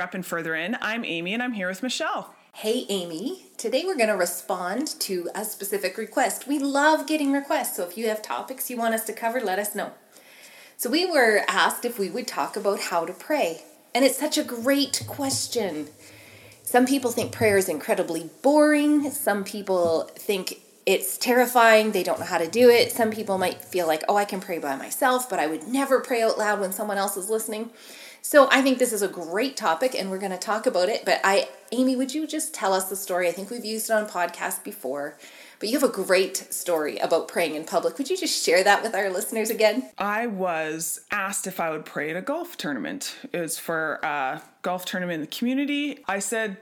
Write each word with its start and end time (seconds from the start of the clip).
further 0.00 0.08
up 0.08 0.14
and 0.14 0.24
further 0.24 0.54
in. 0.54 0.78
I'm 0.80 1.04
Amy 1.04 1.34
and 1.34 1.42
I'm 1.42 1.52
here 1.52 1.68
with 1.68 1.82
Michelle. 1.82 2.34
Hey, 2.54 2.86
Amy. 2.88 3.44
Today 3.58 3.82
we're 3.84 3.98
going 3.98 4.08
to 4.08 4.14
respond 4.14 4.88
to 5.00 5.28
a 5.34 5.44
specific 5.44 5.98
request. 5.98 6.48
We 6.48 6.58
love 6.58 7.06
getting 7.06 7.32
requests, 7.32 7.76
so 7.76 7.86
if 7.86 7.98
you 7.98 8.08
have 8.08 8.22
topics 8.22 8.70
you 8.70 8.78
want 8.78 8.94
us 8.94 9.04
to 9.04 9.12
cover, 9.12 9.42
let 9.42 9.58
us 9.58 9.74
know. 9.74 9.92
So, 10.78 10.88
we 10.88 11.04
were 11.04 11.42
asked 11.46 11.84
if 11.84 11.98
we 11.98 12.08
would 12.08 12.26
talk 12.26 12.56
about 12.56 12.80
how 12.80 13.04
to 13.04 13.12
pray. 13.12 13.62
And 13.94 14.02
it's 14.02 14.18
such 14.18 14.38
a 14.38 14.42
great 14.42 15.04
question. 15.06 15.88
Some 16.62 16.86
people 16.86 17.10
think 17.10 17.30
prayer 17.30 17.58
is 17.58 17.68
incredibly 17.68 18.30
boring. 18.40 19.10
Some 19.10 19.44
people 19.44 20.04
think 20.16 20.62
it's 20.90 21.16
terrifying. 21.16 21.92
They 21.92 22.02
don't 22.02 22.18
know 22.18 22.26
how 22.26 22.38
to 22.38 22.48
do 22.48 22.68
it. 22.68 22.90
Some 22.90 23.12
people 23.12 23.38
might 23.38 23.62
feel 23.62 23.86
like, 23.86 24.02
oh, 24.08 24.16
I 24.16 24.24
can 24.24 24.40
pray 24.40 24.58
by 24.58 24.74
myself, 24.74 25.30
but 25.30 25.38
I 25.38 25.46
would 25.46 25.68
never 25.68 26.00
pray 26.00 26.20
out 26.20 26.36
loud 26.36 26.58
when 26.58 26.72
someone 26.72 26.98
else 26.98 27.16
is 27.16 27.30
listening. 27.30 27.70
So 28.22 28.48
I 28.50 28.60
think 28.60 28.78
this 28.78 28.92
is 28.92 29.00
a 29.00 29.08
great 29.08 29.56
topic 29.56 29.94
and 29.94 30.10
we're 30.10 30.18
going 30.18 30.32
to 30.32 30.36
talk 30.38 30.66
about 30.66 30.88
it. 30.88 31.04
But 31.04 31.20
I, 31.22 31.48
Amy, 31.70 31.94
would 31.94 32.12
you 32.12 32.26
just 32.26 32.52
tell 32.52 32.72
us 32.72 32.88
the 32.88 32.96
story? 32.96 33.28
I 33.28 33.32
think 33.32 33.50
we've 33.50 33.64
used 33.64 33.88
it 33.88 33.92
on 33.92 34.08
podcast 34.08 34.64
before, 34.64 35.16
but 35.60 35.68
you 35.68 35.78
have 35.78 35.88
a 35.88 35.92
great 35.92 36.36
story 36.52 36.98
about 36.98 37.28
praying 37.28 37.54
in 37.54 37.64
public. 37.64 37.96
Would 37.96 38.10
you 38.10 38.16
just 38.16 38.44
share 38.44 38.64
that 38.64 38.82
with 38.82 38.94
our 38.96 39.10
listeners 39.10 39.48
again? 39.48 39.90
I 39.96 40.26
was 40.26 41.02
asked 41.12 41.46
if 41.46 41.60
I 41.60 41.70
would 41.70 41.84
pray 41.84 42.10
at 42.10 42.16
a 42.16 42.20
golf 42.20 42.56
tournament. 42.56 43.16
It 43.32 43.40
was 43.40 43.60
for 43.60 44.00
a 44.02 44.42
golf 44.62 44.86
tournament 44.86 45.14
in 45.14 45.20
the 45.20 45.28
community. 45.28 46.00
I 46.08 46.18
said, 46.18 46.56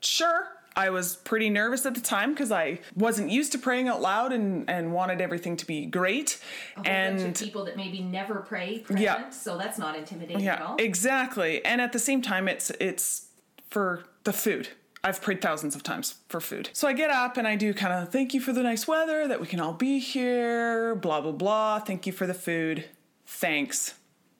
sure. 0.00 0.46
I 0.74 0.90
was 0.90 1.16
pretty 1.16 1.50
nervous 1.50 1.84
at 1.86 1.94
the 1.94 2.00
time 2.00 2.32
because 2.32 2.50
I 2.50 2.80
wasn't 2.94 3.30
used 3.30 3.52
to 3.52 3.58
praying 3.58 3.88
out 3.88 4.00
loud 4.00 4.32
and, 4.32 4.68
and 4.70 4.92
wanted 4.92 5.20
everything 5.20 5.56
to 5.58 5.66
be 5.66 5.84
great. 5.86 6.38
A 6.76 6.78
whole 6.80 6.86
and 6.88 7.18
bunch 7.18 7.40
of 7.40 7.44
people 7.44 7.64
that 7.66 7.76
maybe 7.76 8.00
never 8.00 8.36
pray 8.36 8.78
present, 8.78 9.00
Yeah. 9.00 9.28
so 9.30 9.58
that's 9.58 9.78
not 9.78 9.96
intimidating 9.96 10.36
at 10.48 10.58
yeah, 10.60 10.64
all. 10.66 10.76
exactly. 10.78 11.64
And 11.64 11.80
at 11.80 11.92
the 11.92 11.98
same 11.98 12.22
time, 12.22 12.48
it's 12.48 12.70
it's 12.80 13.26
for 13.70 14.04
the 14.24 14.32
food. 14.32 14.68
I've 15.04 15.20
prayed 15.20 15.42
thousands 15.42 15.74
of 15.74 15.82
times 15.82 16.14
for 16.28 16.40
food. 16.40 16.70
So 16.72 16.86
I 16.86 16.92
get 16.92 17.10
up 17.10 17.36
and 17.36 17.46
I 17.46 17.56
do 17.56 17.74
kind 17.74 17.92
of 17.92 18.10
thank 18.12 18.34
you 18.34 18.40
for 18.40 18.52
the 18.52 18.62
nice 18.62 18.86
weather, 18.86 19.26
that 19.26 19.40
we 19.40 19.48
can 19.48 19.58
all 19.58 19.72
be 19.72 19.98
here, 19.98 20.94
blah, 20.94 21.20
blah, 21.20 21.32
blah. 21.32 21.80
Thank 21.80 22.06
you 22.06 22.12
for 22.12 22.24
the 22.26 22.34
food. 22.34 22.84
Thanks. 23.26 23.94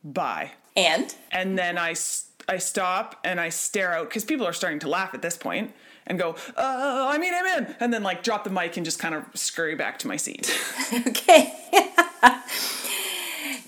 Bye. 0.05 0.53
And 0.77 1.15
And 1.33 1.59
then 1.59 1.79
I 1.79 1.95
I 2.49 2.59
stop 2.59 3.17
and 3.25 3.41
I 3.41 3.49
stare 3.51 3.93
out 3.93 4.09
because 4.09 4.25
people 4.25 4.47
are 4.47 4.53
starting 4.53 4.79
to 4.81 4.89
laugh 4.89 5.15
at 5.15 5.23
this 5.23 5.37
point 5.37 5.75
and 6.07 6.19
go, 6.19 6.31
uh, 6.57 7.07
I 7.11 7.19
mean, 7.19 7.33
amen. 7.35 7.77
And 7.81 7.93
then 7.93 8.03
like 8.03 8.23
drop 8.23 8.45
the 8.45 8.51
mic 8.51 8.77
and 8.77 8.85
just 8.85 8.99
kind 8.99 9.15
of 9.15 9.25
scurry 9.35 9.75
back 9.75 9.99
to 10.01 10.09
my 10.09 10.17
seat. 10.17 10.53
okay. 11.07 11.55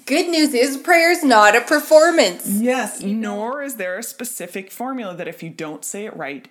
Good 0.06 0.28
news 0.28 0.52
is 0.52 0.76
prayer's 0.76 1.24
not 1.24 1.56
a 1.56 1.62
performance. 1.62 2.46
yes. 2.46 3.02
Nor 3.02 3.62
is 3.62 3.76
there 3.76 3.98
a 3.98 4.02
specific 4.02 4.70
formula 4.70 5.14
that 5.16 5.26
if 5.28 5.42
you 5.42 5.48
don't 5.48 5.82
say 5.84 6.04
it 6.04 6.14
right, 6.14 6.46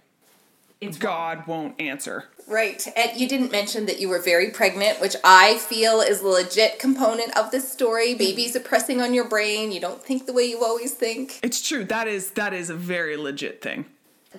It's 0.81 0.97
God 0.97 1.45
won't 1.45 1.79
answer. 1.79 2.25
Right. 2.47 2.85
And 2.97 3.11
you 3.17 3.27
didn't 3.29 3.51
mention 3.51 3.85
that 3.85 3.99
you 4.01 4.09
were 4.09 4.19
very 4.19 4.49
pregnant, 4.49 4.99
which 4.99 5.15
I 5.23 5.59
feel 5.59 6.01
is 6.01 6.21
a 6.21 6.27
legit 6.27 6.79
component 6.79 7.37
of 7.37 7.51
this 7.51 7.71
story. 7.71 8.15
Babies 8.15 8.55
are 8.55 8.59
pressing 8.59 9.01
on 9.01 9.13
your 9.13 9.29
brain. 9.29 9.71
You 9.71 9.79
don't 9.79 10.01
think 10.03 10.25
the 10.25 10.33
way 10.33 10.45
you 10.45 10.63
always 10.63 10.91
think. 10.93 11.39
It's 11.43 11.61
true. 11.61 11.85
That 11.85 12.07
is 12.07 12.31
that 12.31 12.53
is 12.53 12.69
a 12.71 12.75
very 12.75 13.15
legit 13.17 13.61
thing. 13.61 13.85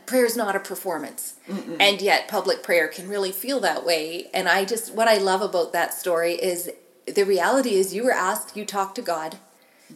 Prayer 0.06 0.24
is 0.24 0.36
not 0.36 0.56
a 0.56 0.60
performance. 0.60 1.34
And 1.80 2.00
yet 2.00 2.28
public 2.28 2.62
prayer 2.62 2.88
can 2.88 3.08
really 3.08 3.32
feel 3.32 3.60
that 3.60 3.84
way. 3.84 4.28
And 4.34 4.48
I 4.48 4.64
just 4.64 4.94
what 4.94 5.08
I 5.08 5.18
love 5.18 5.42
about 5.42 5.72
that 5.72 5.94
story 5.94 6.32
is 6.34 6.70
the 7.06 7.24
reality 7.24 7.74
is 7.74 7.94
you 7.94 8.04
were 8.04 8.12
asked, 8.12 8.56
you 8.56 8.64
talked 8.64 8.96
to 8.96 9.02
God. 9.02 9.36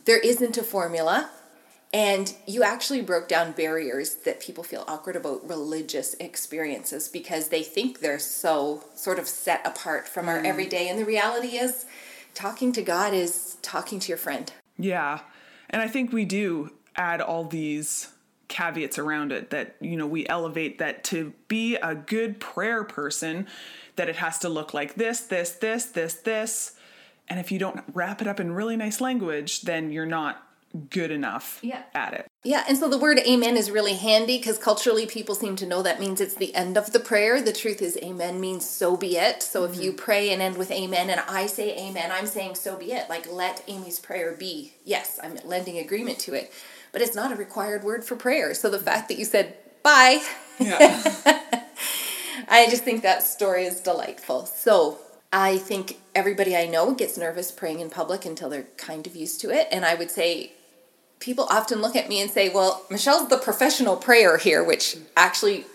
There 0.05 0.19
isn't 0.19 0.59
a 0.59 0.63
formula. 0.63 1.31
And 1.93 2.35
you 2.47 2.63
actually 2.63 3.01
broke 3.01 3.29
down 3.29 3.53
barriers 3.53 4.17
that 4.17 4.41
people 4.41 4.63
feel 4.63 4.85
awkward 4.87 5.17
about 5.17 5.49
religious 5.49 6.15
experiences 6.21 7.09
because 7.09 7.49
they 7.49 7.63
think 7.63 8.01
they're 8.01 8.19
so 8.19 8.85
sort 8.95 9.19
of 9.19 9.27
set 9.27 9.67
apart 9.67 10.07
from 10.07 10.29
our 10.29 10.39
mm. 10.43 10.45
everyday. 10.45 10.89
And 10.91 10.99
the 10.99 11.07
reality 11.07 11.57
is, 11.57 11.87
talking 12.35 12.73
to 12.73 12.83
God 12.83 13.15
is 13.15 13.57
talking 13.63 14.01
to 14.01 14.09
your 14.09 14.19
friend. 14.19 14.53
Yeah. 14.77 15.21
And 15.71 15.81
I 15.81 15.89
think 15.89 16.13
we 16.13 16.27
do 16.27 16.73
add 16.95 17.23
all 17.23 17.45
these 17.45 18.09
caveats 18.49 18.99
around 18.99 19.33
it 19.33 19.51
that, 19.51 19.77
you 19.81 19.97
know, 19.97 20.07
we 20.07 20.27
elevate 20.27 20.79
that 20.79 21.05
to 21.05 21.33
be 21.49 21.77
a 21.77 21.95
good 21.95 22.41
prayer 22.41 22.83
person, 22.85 23.47
that 23.97 24.09
it 24.09 24.17
has 24.17 24.39
to 24.39 24.49
look 24.49 24.75
like 24.75 24.95
this, 24.95 25.21
this, 25.21 25.51
this, 25.51 25.85
this, 25.87 26.15
this. 26.15 26.75
And 27.29 27.39
if 27.39 27.53
you 27.53 27.59
don't 27.59 27.85
wrap 27.93 28.23
it 28.23 28.27
up 28.27 28.41
in 28.41 28.53
really 28.53 28.77
nice 28.77 29.01
language, 29.01 29.63
then 29.63 29.93
you're 29.93 30.07
not 30.07 30.43
good 30.91 31.11
enough 31.11 31.59
Yeah. 31.63 31.83
at 31.95 32.15
it. 32.15 32.27
Yeah, 32.45 32.65
and 32.69 32.77
so 32.77 32.89
the 32.89 32.99
word 32.99 33.19
amen 33.19 33.57
is 33.57 33.71
really 33.71 33.95
handy 33.95 34.39
because 34.39 34.59
culturally 34.59 35.07
people 35.07 35.35
seem 35.35 35.57
to 35.57 35.67
know 35.67 35.83
that 35.83 35.99
means 35.99 36.21
it's 36.21 36.35
the 36.35 36.55
end 36.55 36.77
of 36.77 36.93
the 36.93 37.01
prayer. 37.01 37.41
The 37.41 37.53
truth 37.53 37.83
is, 37.83 37.97
amen 38.03 38.41
means 38.41 38.69
so 38.69 38.97
be 38.97 39.17
it. 39.17 39.43
So 39.43 39.65
if 39.65 39.81
you 39.81 39.91
mm-hmm. 39.91 40.05
pray 40.05 40.31
and 40.31 40.43
end 40.43 40.57
with 40.57 40.71
amen 40.71 41.11
and 41.11 41.21
I 41.29 41.47
say 41.47 41.77
amen, 41.77 42.11
I'm 42.13 42.27
saying 42.27 42.55
so 42.55 42.77
be 42.77 42.93
it. 42.93 43.09
Like, 43.09 43.31
let 43.31 43.65
Amy's 43.67 43.99
prayer 43.99 44.33
be. 44.33 44.75
Yes, 44.85 45.19
I'm 45.23 45.39
lending 45.45 45.79
agreement 45.79 46.19
to 46.21 46.35
it. 46.35 46.53
But 46.93 47.03
it's 47.03 47.15
not 47.15 47.33
a 47.33 47.37
required 47.37 47.85
word 47.85 48.05
for 48.05 48.17
prayer. 48.17 48.55
So 48.55 48.71
the 48.71 48.79
fact 48.79 49.09
that 49.09 49.19
you 49.19 49.25
said 49.25 49.57
bye, 49.83 50.23
Yeah. 50.59 51.03
I 52.49 52.67
just 52.69 52.83
think 52.83 53.03
that 53.03 53.23
story 53.23 53.65
is 53.65 53.81
delightful. 53.81 54.47
So 54.47 54.99
I 55.33 55.59
think 55.59 55.99
everybody 56.15 56.57
I 56.57 56.67
know 56.67 56.95
gets 56.95 57.19
nervous 57.19 57.51
praying 57.53 57.81
in 57.81 57.91
public 57.91 58.25
until 58.25 58.49
they're 58.49 58.67
kind 58.77 59.07
of 59.07 59.15
used 59.15 59.41
to 59.43 59.51
it. 59.51 59.69
And 59.71 59.85
I 59.85 59.95
would 59.95 60.11
say 60.11 60.53
people 61.21 61.47
often 61.51 61.83
look 61.83 61.95
at 61.95 62.09
me 62.09 62.21
and 62.21 62.31
say, 62.31 62.49
well, 62.49 62.87
Michelle's 62.91 63.29
the 63.29 63.37
professional 63.37 63.97
prayer 63.97 64.39
here, 64.39 64.65
which 64.65 64.97
actually 65.17 65.67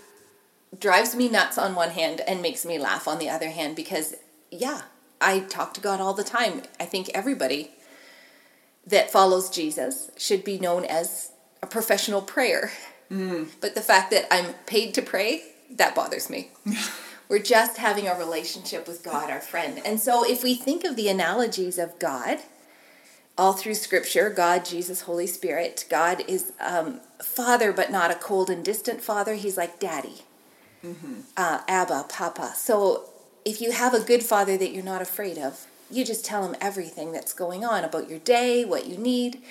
drives 0.80 1.16
me 1.16 1.30
nuts 1.30 1.58
on 1.58 1.76
one 1.76 1.92
hand 1.92 2.22
and 2.22 2.42
makes 2.42 2.66
me 2.66 2.80
laugh 2.80 3.08
on 3.08 3.20
the 3.20 3.30
other 3.30 3.50
hand 3.50 3.76
because, 3.76 4.16
yeah, 4.50 4.82
I 5.22 5.42
talk 5.42 5.74
to 5.76 5.82
God 5.82 6.02
all 6.02 6.14
the 6.14 6.24
time. 6.24 6.64
I 6.80 6.86
think 6.86 7.10
everybody 7.14 7.72
that 8.86 9.12
follows 9.12 9.50
Jesus 9.50 10.12
should 10.18 10.44
be 10.44 10.60
known 10.60 10.86
as 10.86 11.32
a 11.62 11.68
professional 11.68 12.22
prayer. 12.22 12.72
But 13.62 13.76
the 13.76 13.82
fact 13.82 14.12
that 14.12 14.28
I'm 14.32 14.54
paid 14.66 14.94
to 14.96 15.02
pray, 15.02 15.44
that 15.70 15.96
bothers 15.96 16.30
me. 16.30 16.50
We're 17.30 17.40
just 17.40 17.78
having 17.78 18.08
a 18.08 18.18
relationship 18.18 18.88
with 18.88 19.04
God, 19.04 19.30
our 19.30 19.40
friend. 19.40 19.82
And 19.86 20.00
so 20.00 20.30
if 20.30 20.44
we 20.44 20.56
think 20.56 20.84
of 20.84 20.96
the 20.96 21.08
analogies 21.08 21.78
of 21.80 21.98
God, 21.98 22.40
all 23.38 23.54
through 23.54 23.74
scripture 23.74 24.30
god 24.30 24.64
jesus 24.64 25.02
holy 25.02 25.26
spirit 25.28 25.86
god 25.90 26.24
is 26.28 26.54
um, 26.60 27.00
father 27.22 27.74
but 27.74 27.92
not 27.92 28.12
a 28.12 28.16
cold 28.16 28.50
and 28.50 28.64
distant 28.64 29.02
father 29.02 29.34
he's 29.34 29.58
like 29.58 29.80
daddy 29.80 30.24
uh, 31.38 31.62
abba 31.68 32.06
papa 32.10 32.54
so 32.56 33.10
if 33.46 33.60
you 33.60 33.72
have 33.72 33.94
a 33.94 34.00
good 34.00 34.22
father 34.24 34.58
that 34.58 34.72
you're 34.72 34.84
not 34.84 35.02
afraid 35.02 35.38
of 35.38 35.66
you 35.94 36.04
just 36.04 36.26
tell 36.26 36.46
him 36.46 36.56
everything 36.60 37.12
that's 37.12 37.34
going 37.34 37.64
on 37.64 37.84
about 37.84 38.10
your 38.10 38.20
day 38.20 38.66
what 38.66 38.88
you 38.88 38.98
need 38.98 39.42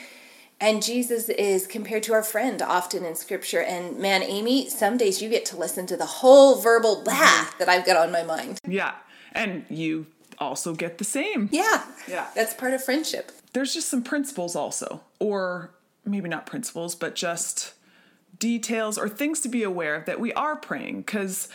and 0.60 0.82
jesus 0.82 1.28
is 1.28 1.66
compared 1.66 2.02
to 2.02 2.12
our 2.12 2.22
friend 2.22 2.60
often 2.62 3.04
in 3.04 3.14
scripture 3.14 3.60
and 3.62 3.98
man 3.98 4.22
amy 4.22 4.68
some 4.68 4.96
days 4.96 5.22
you 5.22 5.28
get 5.28 5.44
to 5.44 5.56
listen 5.56 5.86
to 5.86 5.96
the 5.96 6.06
whole 6.06 6.60
verbal 6.60 6.96
mm-hmm. 6.96 7.04
blah 7.04 7.46
that 7.58 7.68
i've 7.68 7.84
got 7.86 7.96
on 7.96 8.12
my 8.12 8.22
mind 8.22 8.58
yeah. 8.66 8.92
And 9.34 9.64
you 9.70 10.06
also 10.38 10.74
get 10.74 10.98
the 10.98 11.04
same. 11.04 11.48
yeah 11.52 11.84
Yeah. 12.06 12.26
that's 12.34 12.52
part 12.52 12.74
of 12.74 12.84
friendship 12.84 13.32
there's 13.52 13.72
just 13.72 13.88
some 13.88 14.02
principles 14.02 14.54
also 14.56 15.00
or 15.18 15.70
maybe 16.04 16.28
not 16.28 16.46
principles 16.46 16.94
but 16.94 17.14
just 17.14 17.72
details 18.38 18.98
or 18.98 19.08
things 19.08 19.40
to 19.40 19.48
be 19.48 19.62
aware 19.62 19.94
of 19.94 20.04
that 20.06 20.18
we 20.20 20.32
are 20.34 20.56
praying 20.56 20.98
because 21.02 21.48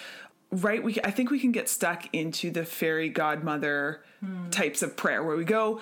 right 0.52 0.84
we 0.84 0.98
i 1.04 1.12
think 1.12 1.30
we 1.30 1.40
can 1.40 1.52
get 1.52 1.68
stuck 1.68 2.08
into 2.14 2.50
the 2.52 2.66
fairy 2.66 3.10
godmother 3.10 4.02
hmm. 4.20 4.50
types 4.50 4.82
of 4.82 4.96
prayer 4.96 5.24
where 5.24 5.36
we 5.36 5.44
go 5.44 5.82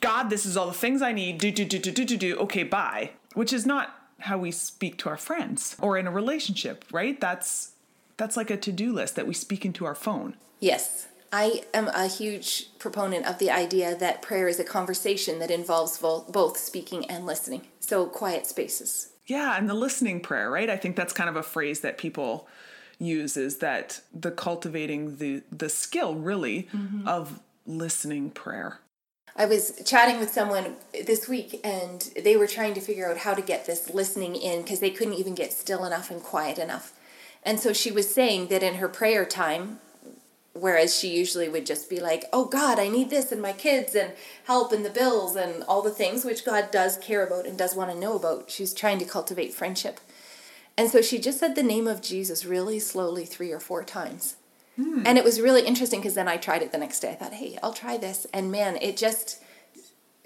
god 0.00 0.30
this 0.30 0.44
is 0.44 0.56
all 0.56 0.66
the 0.66 0.72
things 0.72 1.02
i 1.02 1.12
need 1.12 1.38
do 1.38 1.50
do 1.50 1.64
do 1.64 1.78
do 1.78 1.90
do 1.90 2.04
do 2.04 2.16
do 2.16 2.36
okay 2.36 2.62
bye 2.62 3.10
which 3.34 3.52
is 3.52 3.66
not 3.66 3.98
how 4.20 4.38
we 4.38 4.50
speak 4.50 4.96
to 4.96 5.08
our 5.08 5.16
friends 5.16 5.76
or 5.80 5.98
in 5.98 6.06
a 6.06 6.10
relationship 6.10 6.84
right 6.92 7.20
that's 7.20 7.72
that's 8.16 8.36
like 8.36 8.50
a 8.50 8.56
to-do 8.56 8.92
list 8.92 9.16
that 9.16 9.26
we 9.26 9.34
speak 9.34 9.64
into 9.64 9.84
our 9.84 9.94
phone 9.94 10.36
Yes. 10.64 11.08
I 11.30 11.62
am 11.74 11.88
a 11.88 12.06
huge 12.06 12.78
proponent 12.78 13.26
of 13.26 13.38
the 13.38 13.50
idea 13.50 13.94
that 13.96 14.22
prayer 14.22 14.48
is 14.48 14.58
a 14.58 14.64
conversation 14.64 15.38
that 15.40 15.50
involves 15.50 15.98
vo- 15.98 16.24
both 16.26 16.56
speaking 16.56 17.04
and 17.04 17.26
listening. 17.26 17.66
So, 17.80 18.06
quiet 18.06 18.46
spaces. 18.46 19.10
Yeah, 19.26 19.58
and 19.58 19.68
the 19.68 19.74
listening 19.74 20.20
prayer, 20.20 20.50
right? 20.50 20.70
I 20.70 20.78
think 20.78 20.96
that's 20.96 21.12
kind 21.12 21.28
of 21.28 21.36
a 21.36 21.42
phrase 21.42 21.80
that 21.80 21.98
people 21.98 22.48
use 23.04 23.36
is 23.36 23.58
that 23.58 24.00
the 24.12 24.30
cultivating 24.30 25.16
the 25.16 25.42
the 25.50 25.68
skill 25.68 26.14
really 26.14 26.68
mm-hmm. 26.72 27.06
of 27.06 27.40
listening 27.66 28.30
prayer. 28.30 28.80
I 29.36 29.46
was 29.46 29.82
chatting 29.84 30.20
with 30.20 30.30
someone 30.30 30.76
this 31.06 31.28
week 31.28 31.60
and 31.64 32.00
they 32.22 32.36
were 32.36 32.46
trying 32.46 32.74
to 32.74 32.80
figure 32.80 33.10
out 33.10 33.18
how 33.18 33.34
to 33.34 33.42
get 33.42 33.66
this 33.66 33.92
listening 33.92 34.36
in 34.36 34.62
because 34.62 34.78
they 34.78 34.90
couldn't 34.90 35.14
even 35.14 35.34
get 35.34 35.52
still 35.52 35.84
enough 35.84 36.10
and 36.10 36.22
quiet 36.22 36.58
enough. 36.58 36.92
And 37.42 37.58
so 37.58 37.72
she 37.72 37.90
was 37.90 38.12
saying 38.12 38.48
that 38.48 38.62
in 38.62 38.76
her 38.76 38.88
prayer 38.88 39.24
time, 39.24 39.80
whereas 40.52 40.96
she 40.96 41.16
usually 41.16 41.48
would 41.48 41.66
just 41.66 41.90
be 41.90 41.98
like, 41.98 42.26
oh 42.32 42.44
God, 42.44 42.78
I 42.78 42.88
need 42.88 43.10
this 43.10 43.32
and 43.32 43.42
my 43.42 43.52
kids 43.52 43.96
and 43.96 44.12
help 44.44 44.72
and 44.72 44.84
the 44.84 44.90
bills 44.90 45.34
and 45.34 45.64
all 45.64 45.82
the 45.82 45.90
things 45.90 46.24
which 46.24 46.44
God 46.44 46.70
does 46.70 46.96
care 46.98 47.26
about 47.26 47.44
and 47.44 47.58
does 47.58 47.74
want 47.74 47.90
to 47.90 47.98
know 47.98 48.14
about, 48.14 48.50
she's 48.50 48.72
trying 48.72 49.00
to 49.00 49.04
cultivate 49.04 49.52
friendship. 49.52 49.98
And 50.76 50.90
so 50.90 51.02
she 51.02 51.18
just 51.18 51.38
said 51.38 51.54
the 51.54 51.62
name 51.62 51.86
of 51.86 52.02
Jesus 52.02 52.44
really 52.44 52.78
slowly 52.78 53.24
three 53.24 53.52
or 53.52 53.60
four 53.60 53.84
times. 53.84 54.36
Hmm. 54.76 55.02
And 55.06 55.18
it 55.18 55.24
was 55.24 55.40
really 55.40 55.62
interesting 55.62 56.00
because 56.00 56.14
then 56.14 56.28
I 56.28 56.36
tried 56.36 56.62
it 56.62 56.72
the 56.72 56.78
next 56.78 57.00
day. 57.00 57.10
I 57.10 57.14
thought, 57.14 57.34
hey, 57.34 57.58
I'll 57.62 57.72
try 57.72 57.96
this. 57.96 58.26
And 58.32 58.50
man, 58.50 58.76
it 58.82 58.96
just 58.96 59.40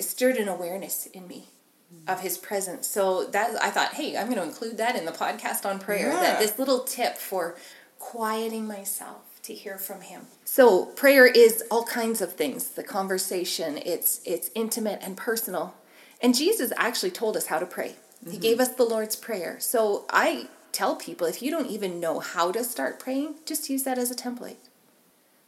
stirred 0.01 0.37
an 0.37 0.49
awareness 0.49 1.07
in 1.07 1.29
me 1.29 1.49
hmm. 1.93 2.09
of 2.09 2.21
his 2.21 2.39
presence. 2.39 2.87
So 2.87 3.25
that 3.25 3.63
I 3.63 3.71
thought, 3.71 3.95
hey, 3.95 4.17
I'm 4.17 4.27
going 4.27 4.39
to 4.39 4.45
include 4.45 4.79
that 4.79 4.97
in 4.97 5.05
the 5.05 5.13
podcast 5.13 5.67
on 5.67 5.79
prayer. 5.79 6.09
Yeah. 6.09 6.21
That 6.21 6.41
this 6.41 6.59
little 6.59 6.81
tip 6.81 7.19
for 7.19 7.57
quieting 7.99 8.67
myself 8.67 9.41
to 9.43 9.55
hear 9.55 9.77
from 9.77 10.03
him. 10.03 10.27
So 10.45 10.87
prayer 10.87 11.27
is 11.27 11.63
all 11.71 11.85
kinds 11.85 12.21
of 12.21 12.35
things. 12.35 12.69
The 12.71 12.83
conversation, 12.83 13.79
it's 13.85 14.21
it's 14.25 14.51
intimate 14.55 15.01
and 15.03 15.17
personal. 15.17 15.75
And 16.23 16.35
Jesus 16.35 16.73
actually 16.77 17.11
told 17.11 17.37
us 17.37 17.47
how 17.47 17.59
to 17.59 17.67
pray. 17.67 17.97
He 18.29 18.39
gave 18.39 18.61
us 18.61 18.69
the 18.69 18.85
Lord's 18.85 19.17
prayer. 19.17 19.59
So 19.61 20.05
I 20.11 20.49
tell 20.73 20.97
people 20.97 21.27
if 21.27 21.43
you 21.43 21.51
don't 21.51 21.71
even 21.71 22.01
know 22.01 22.21
how 22.21 22.53
to 22.53 22.65
start 22.65 22.99
praying, 22.99 23.37
just 23.47 23.71
use 23.71 23.85
that 23.85 23.99
as 23.99 24.11
a 24.11 24.17
template. 24.17 24.57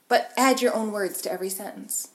But 0.08 0.32
add 0.37 0.61
your 0.61 0.75
own 0.75 0.93
words 0.93 1.20
to 1.22 1.32
every 1.32 1.50
sentence. 1.50 2.11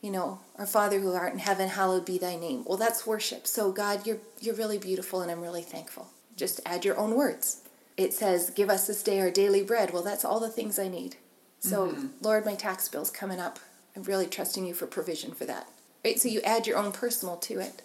You 0.00 0.10
know, 0.10 0.40
our 0.56 0.66
Father 0.66 1.00
who 1.00 1.12
art 1.12 1.32
in 1.32 1.40
heaven, 1.40 1.68
hallowed 1.68 2.06
be 2.06 2.18
thy 2.18 2.36
name. 2.36 2.64
Well, 2.64 2.78
that's 2.78 3.06
worship. 3.06 3.46
So 3.46 3.72
God, 3.72 4.06
you're 4.06 4.18
you're 4.40 4.54
really 4.54 4.78
beautiful 4.78 5.20
and 5.20 5.30
I'm 5.30 5.40
really 5.40 5.62
thankful. 5.62 6.08
Just 6.36 6.60
add 6.64 6.84
your 6.84 6.96
own 6.96 7.16
words. 7.16 7.62
It 7.96 8.14
says, 8.14 8.50
"Give 8.50 8.70
us 8.70 8.86
this 8.86 9.02
day 9.02 9.20
our 9.20 9.30
daily 9.30 9.62
bread." 9.62 9.92
Well, 9.92 10.04
that's 10.04 10.24
all 10.24 10.38
the 10.38 10.48
things 10.48 10.78
I 10.78 10.88
need. 10.88 11.16
So, 11.60 11.88
mm-hmm. 11.88 12.06
Lord, 12.20 12.46
my 12.46 12.54
tax 12.54 12.88
bill's 12.88 13.10
coming 13.10 13.40
up. 13.40 13.58
I'm 13.96 14.04
really 14.04 14.26
trusting 14.26 14.64
you 14.64 14.74
for 14.74 14.86
provision 14.86 15.32
for 15.32 15.44
that. 15.46 15.68
Right? 16.04 16.20
So 16.20 16.28
you 16.28 16.40
add 16.42 16.66
your 16.66 16.78
own 16.78 16.92
personal 16.92 17.36
to 17.38 17.58
it. 17.58 17.82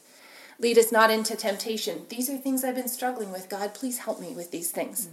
Lead 0.63 0.77
us 0.77 0.93
not 0.93 1.11
into 1.11 1.35
temptation. 1.35 2.05
These 2.07 2.29
are 2.29 2.37
things 2.37 2.63
I've 2.63 2.75
been 2.75 2.87
struggling 2.87 3.33
with. 3.33 3.49
God, 3.49 3.73
please 3.73 3.97
help 3.99 4.21
me 4.21 4.31
with 4.33 4.51
these 4.51 4.71
things. 4.71 5.09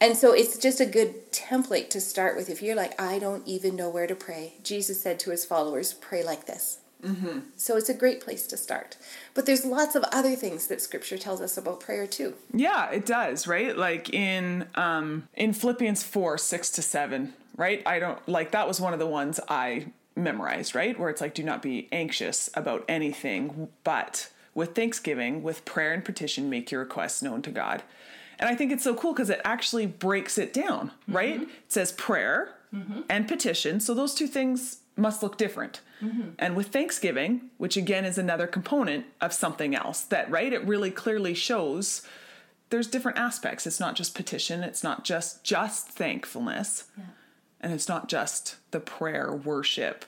And 0.00 0.16
so 0.16 0.32
it's 0.32 0.58
just 0.58 0.80
a 0.80 0.86
good 0.86 1.30
template 1.30 1.88
to 1.90 2.00
start 2.00 2.36
with. 2.36 2.50
If 2.50 2.60
you're 2.60 2.74
like, 2.74 3.00
I 3.00 3.20
don't 3.20 3.46
even 3.46 3.76
know 3.76 3.88
where 3.88 4.08
to 4.08 4.16
pray, 4.16 4.54
Jesus 4.64 5.00
said 5.00 5.20
to 5.20 5.30
his 5.30 5.44
followers, 5.44 5.94
pray 5.94 6.24
like 6.24 6.46
this. 6.46 6.80
Mm-hmm. 7.00 7.40
So 7.56 7.76
it's 7.76 7.88
a 7.88 7.94
great 7.94 8.20
place 8.20 8.44
to 8.48 8.56
start. 8.56 8.96
But 9.34 9.46
there's 9.46 9.64
lots 9.64 9.94
of 9.94 10.02
other 10.10 10.34
things 10.34 10.66
that 10.66 10.80
scripture 10.80 11.16
tells 11.16 11.40
us 11.40 11.56
about 11.56 11.78
prayer 11.78 12.08
too. 12.08 12.34
Yeah, 12.52 12.90
it 12.90 13.06
does, 13.06 13.46
right? 13.46 13.76
Like 13.76 14.12
in 14.12 14.66
um 14.74 15.28
in 15.34 15.52
Philippians 15.52 16.02
4, 16.02 16.38
6 16.38 16.70
to 16.72 16.82
7, 16.82 17.34
right? 17.56 17.82
I 17.86 18.00
don't 18.00 18.28
like 18.28 18.50
that 18.50 18.66
was 18.66 18.80
one 18.80 18.92
of 18.92 18.98
the 18.98 19.06
ones 19.06 19.38
I 19.48 19.92
memorized, 20.16 20.74
right? 20.74 20.98
Where 20.98 21.10
it's 21.10 21.20
like 21.20 21.34
do 21.34 21.44
not 21.44 21.62
be 21.62 21.88
anxious 21.92 22.50
about 22.54 22.84
anything, 22.88 23.68
but 23.84 24.30
with 24.56 24.74
thanksgiving, 24.74 25.42
with 25.42 25.64
prayer 25.64 25.92
and 25.92 26.04
petition, 26.04 26.50
make 26.50 26.72
your 26.72 26.80
requests 26.80 27.22
known 27.22 27.42
to 27.42 27.50
God. 27.50 27.84
And 28.38 28.50
I 28.50 28.54
think 28.54 28.72
it's 28.72 28.82
so 28.82 28.94
cool 28.94 29.12
because 29.12 29.30
it 29.30 29.40
actually 29.44 29.86
breaks 29.86 30.38
it 30.38 30.52
down, 30.52 30.90
right? 31.06 31.34
Mm-hmm. 31.34 31.50
It 31.50 31.72
says 31.72 31.92
prayer 31.92 32.54
mm-hmm. 32.74 33.02
and 33.08 33.28
petition. 33.28 33.80
So 33.80 33.94
those 33.94 34.14
two 34.14 34.26
things 34.26 34.78
must 34.96 35.22
look 35.22 35.36
different. 35.36 35.82
Mm-hmm. 36.02 36.30
And 36.38 36.56
with 36.56 36.68
thanksgiving, 36.68 37.50
which 37.58 37.76
again 37.76 38.04
is 38.04 38.18
another 38.18 38.46
component 38.46 39.06
of 39.20 39.32
something 39.32 39.74
else, 39.74 40.00
that, 40.04 40.30
right? 40.30 40.52
It 40.52 40.64
really 40.66 40.90
clearly 40.90 41.34
shows 41.34 42.02
there's 42.70 42.88
different 42.88 43.18
aspects. 43.18 43.66
It's 43.66 43.80
not 43.80 43.94
just 43.94 44.14
petition, 44.14 44.62
it's 44.62 44.82
not 44.82 45.04
just 45.04 45.44
just 45.44 45.88
thankfulness. 45.90 46.84
And 47.60 47.72
it's 47.72 47.88
not 47.88 48.08
just 48.08 48.56
the 48.70 48.80
prayer 48.80 49.32
worship. 49.32 50.04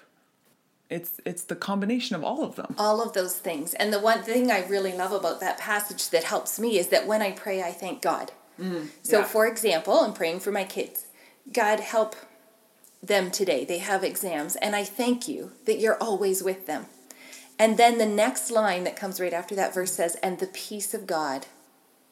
It's 0.91 1.21
it's 1.27 1.45
the 1.45 1.57
combination 1.57 2.17
of 2.17 2.25
all 2.25 2.43
of 2.43 2.57
them. 2.57 2.75
All 2.79 3.03
of 3.03 3.13
those 3.13 3.39
things. 3.39 3.75
And 3.75 3.93
the 3.93 4.01
one 4.01 4.23
thing 4.23 4.51
I 4.51 4.67
really 4.67 4.97
love 4.97 5.13
about 5.13 5.41
that 5.41 5.59
passage 5.59 6.09
that 6.11 6.25
helps 6.25 6.59
me 6.59 6.79
is 6.79 6.89
that 6.89 7.07
when 7.07 7.21
I 7.21 7.33
pray, 7.33 7.63
I 7.63 7.73
thank 7.73 8.01
God. 8.01 8.33
Mm, 8.59 8.89
so, 9.03 9.21
yeah. 9.21 9.25
for 9.25 9.47
example, 9.47 10.01
I'm 10.01 10.15
praying 10.15 10.41
for 10.41 10.51
my 10.51 10.65
kids. 10.65 11.07
God, 11.53 11.81
help 11.81 12.17
them 13.03 13.31
today. 13.31 13.65
They 13.65 13.79
have 13.79 14.03
exams. 14.03 14.57
And 14.57 14.75
I 14.75 14.85
thank 14.85 15.29
you 15.29 15.53
that 15.67 15.79
you're 15.79 16.03
always 16.03 16.43
with 16.43 16.67
them. 16.67 16.87
And 17.59 17.77
then 17.77 17.99
the 17.99 18.07
next 18.07 18.51
line 18.51 18.85
that 18.85 18.97
comes 18.97 19.21
right 19.21 19.33
after 19.33 19.55
that 19.55 19.75
verse 19.75 19.93
says, 19.93 20.17
And 20.17 20.39
the 20.39 20.47
peace 20.47 20.95
of 20.95 21.07
God 21.07 21.47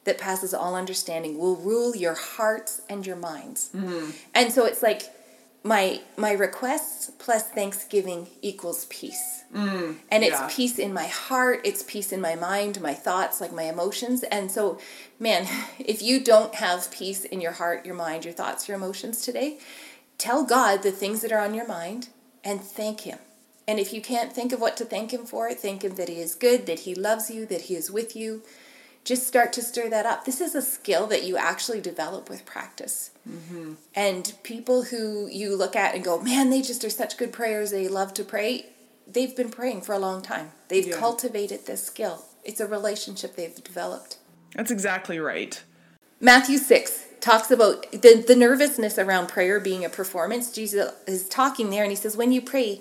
that 0.04 0.18
passes 0.18 0.54
all 0.54 0.74
understanding 0.74 1.38
will 1.38 1.56
rule 1.56 1.94
your 1.94 2.14
hearts 2.14 2.80
and 2.88 3.06
your 3.06 3.16
minds. 3.16 3.70
Mm-hmm. 3.74 4.10
And 4.34 4.52
so 4.52 4.64
it's 4.64 4.82
like 4.82 5.02
my 5.66 6.00
my 6.16 6.32
requests 6.32 7.10
plus 7.18 7.42
thanksgiving 7.42 8.28
equals 8.40 8.86
peace. 8.86 9.42
Mm, 9.54 9.96
and 10.10 10.22
it's 10.22 10.38
yeah. 10.38 10.48
peace 10.50 10.78
in 10.78 10.92
my 10.92 11.06
heart, 11.06 11.60
it's 11.64 11.82
peace 11.82 12.12
in 12.12 12.20
my 12.20 12.36
mind, 12.36 12.80
my 12.80 12.94
thoughts, 12.94 13.40
like 13.40 13.52
my 13.52 13.64
emotions. 13.64 14.22
And 14.22 14.50
so, 14.50 14.78
man, 15.18 15.46
if 15.78 16.02
you 16.02 16.22
don't 16.22 16.54
have 16.54 16.90
peace 16.90 17.24
in 17.24 17.40
your 17.40 17.52
heart, 17.52 17.84
your 17.84 17.94
mind, 17.94 18.24
your 18.24 18.34
thoughts, 18.34 18.68
your 18.68 18.76
emotions 18.76 19.22
today, 19.22 19.58
tell 20.18 20.44
God 20.44 20.82
the 20.82 20.92
things 20.92 21.20
that 21.22 21.32
are 21.32 21.40
on 21.40 21.54
your 21.54 21.66
mind 21.66 22.08
and 22.44 22.60
thank 22.60 23.00
him. 23.00 23.18
And 23.68 23.80
if 23.80 23.92
you 23.92 24.00
can't 24.00 24.32
think 24.32 24.52
of 24.52 24.60
what 24.60 24.76
to 24.76 24.84
thank 24.84 25.12
him 25.12 25.26
for, 25.26 25.52
thank 25.52 25.82
him 25.82 25.96
that 25.96 26.08
he 26.08 26.20
is 26.20 26.36
good, 26.36 26.66
that 26.66 26.80
he 26.80 26.94
loves 26.94 27.30
you, 27.30 27.44
that 27.46 27.62
he 27.62 27.74
is 27.74 27.90
with 27.90 28.14
you. 28.14 28.42
Just 29.06 29.28
start 29.28 29.52
to 29.52 29.62
stir 29.62 29.88
that 29.90 30.04
up. 30.04 30.24
This 30.24 30.40
is 30.40 30.56
a 30.56 30.60
skill 30.60 31.06
that 31.06 31.22
you 31.22 31.36
actually 31.36 31.80
develop 31.80 32.28
with 32.28 32.44
practice. 32.44 33.12
Mm-hmm. 33.26 33.74
And 33.94 34.32
people 34.42 34.82
who 34.82 35.28
you 35.28 35.54
look 35.54 35.76
at 35.76 35.94
and 35.94 36.02
go, 36.02 36.20
man, 36.20 36.50
they 36.50 36.60
just 36.60 36.84
are 36.84 36.90
such 36.90 37.16
good 37.16 37.32
prayers, 37.32 37.70
they 37.70 37.86
love 37.86 38.14
to 38.14 38.24
pray, 38.24 38.66
they've 39.06 39.36
been 39.36 39.50
praying 39.50 39.82
for 39.82 39.92
a 39.92 40.00
long 40.00 40.22
time. 40.22 40.50
They've 40.66 40.88
Yeah. 40.88 40.96
cultivated 40.96 41.66
this 41.66 41.84
skill. 41.86 42.24
It's 42.42 42.58
a 42.58 42.66
relationship 42.66 43.36
they've 43.36 43.62
developed. 43.62 44.16
That's 44.56 44.72
exactly 44.72 45.20
right. 45.20 45.62
Matthew 46.20 46.58
6 46.58 47.04
talks 47.20 47.52
about 47.52 47.88
the, 47.92 48.24
the 48.26 48.34
nervousness 48.34 48.98
around 48.98 49.28
prayer 49.28 49.60
being 49.60 49.84
a 49.84 49.88
performance. 49.88 50.50
Jesus 50.50 50.92
is 51.06 51.28
talking 51.28 51.70
there 51.70 51.84
and 51.84 51.92
he 51.92 51.96
says, 51.96 52.16
When 52.16 52.32
you 52.32 52.42
pray, 52.42 52.80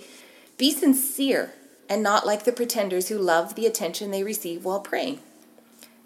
be 0.58 0.72
sincere 0.72 1.54
and 1.88 2.02
not 2.02 2.26
like 2.26 2.46
the 2.46 2.52
pretenders 2.52 3.10
who 3.10 3.20
love 3.20 3.54
the 3.54 3.68
attention 3.68 4.10
they 4.10 4.24
receive 4.24 4.66
while 4.66 4.80
praying. 4.80 5.20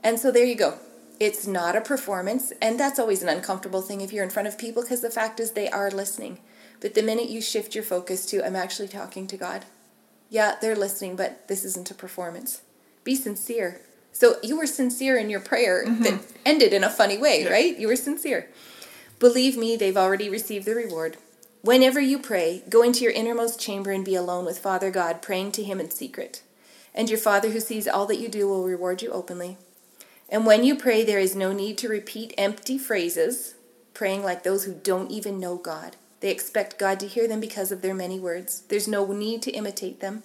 And 0.03 0.19
so 0.19 0.31
there 0.31 0.45
you 0.45 0.55
go. 0.55 0.79
It's 1.19 1.45
not 1.45 1.75
a 1.75 1.81
performance, 1.81 2.53
and 2.61 2.79
that's 2.79 2.97
always 2.97 3.21
an 3.21 3.29
uncomfortable 3.29 3.81
thing 3.81 3.99
if 3.99 4.13
you're 4.13 4.23
in 4.23 4.29
front 4.29 4.47
of 4.47 4.57
people 4.57 4.83
because 4.83 5.01
the 5.01 5.09
fact 5.09 5.39
is 5.39 5.51
they 5.51 5.69
are 5.69 5.91
listening. 5.91 6.39
But 6.79 6.93
the 6.93 7.03
minute 7.03 7.29
you 7.29 7.41
shift 7.41 7.75
your 7.75 7.83
focus 7.83 8.25
to, 8.27 8.45
I'm 8.45 8.55
actually 8.55 8.87
talking 8.87 9.27
to 9.27 9.37
God, 9.37 9.65
yeah, 10.29 10.55
they're 10.61 10.75
listening, 10.75 11.15
but 11.15 11.47
this 11.47 11.65
isn't 11.65 11.91
a 11.91 11.95
performance. 11.95 12.61
Be 13.03 13.15
sincere. 13.15 13.81
So 14.13 14.35
you 14.43 14.57
were 14.57 14.67
sincere 14.67 15.17
in 15.17 15.29
your 15.29 15.39
prayer 15.39 15.85
mm-hmm. 15.85 16.03
that 16.03 16.21
ended 16.45 16.73
in 16.73 16.83
a 16.83 16.89
funny 16.89 17.17
way, 17.17 17.45
right? 17.47 17.77
You 17.77 17.87
were 17.87 17.95
sincere. 17.95 18.49
Believe 19.19 19.57
me, 19.57 19.75
they've 19.75 19.97
already 19.97 20.29
received 20.29 20.65
the 20.65 20.75
reward. 20.75 21.17
Whenever 21.61 21.99
you 21.99 22.19
pray, 22.19 22.63
go 22.69 22.81
into 22.81 23.03
your 23.03 23.11
innermost 23.11 23.59
chamber 23.59 23.91
and 23.91 24.05
be 24.05 24.15
alone 24.15 24.45
with 24.45 24.59
Father 24.59 24.89
God, 24.89 25.21
praying 25.21 25.51
to 25.53 25.63
Him 25.63 25.79
in 25.81 25.91
secret. 25.91 26.41
And 26.95 27.09
your 27.09 27.19
Father 27.19 27.49
who 27.49 27.59
sees 27.59 27.87
all 27.87 28.05
that 28.05 28.19
you 28.19 28.29
do 28.29 28.47
will 28.47 28.63
reward 28.63 29.01
you 29.01 29.11
openly. 29.11 29.57
And 30.31 30.45
when 30.45 30.63
you 30.63 30.75
pray, 30.75 31.03
there 31.03 31.19
is 31.19 31.35
no 31.35 31.51
need 31.51 31.77
to 31.79 31.89
repeat 31.89 32.33
empty 32.37 32.77
phrases, 32.77 33.55
praying 33.93 34.23
like 34.23 34.43
those 34.43 34.65
who 34.65 34.73
don't 34.73 35.11
even 35.11 35.39
know 35.39 35.57
God. 35.57 35.95
They 36.19 36.29
expect 36.29 36.77
God 36.77 36.99
to 36.99 37.07
hear 37.07 37.27
them 37.27 37.39
because 37.39 37.71
of 37.71 37.81
their 37.81 37.93
many 37.95 38.19
words. 38.19 38.61
There's 38.67 38.87
no 38.87 39.05
need 39.11 39.41
to 39.43 39.51
imitate 39.51 40.01
them. 40.01 40.23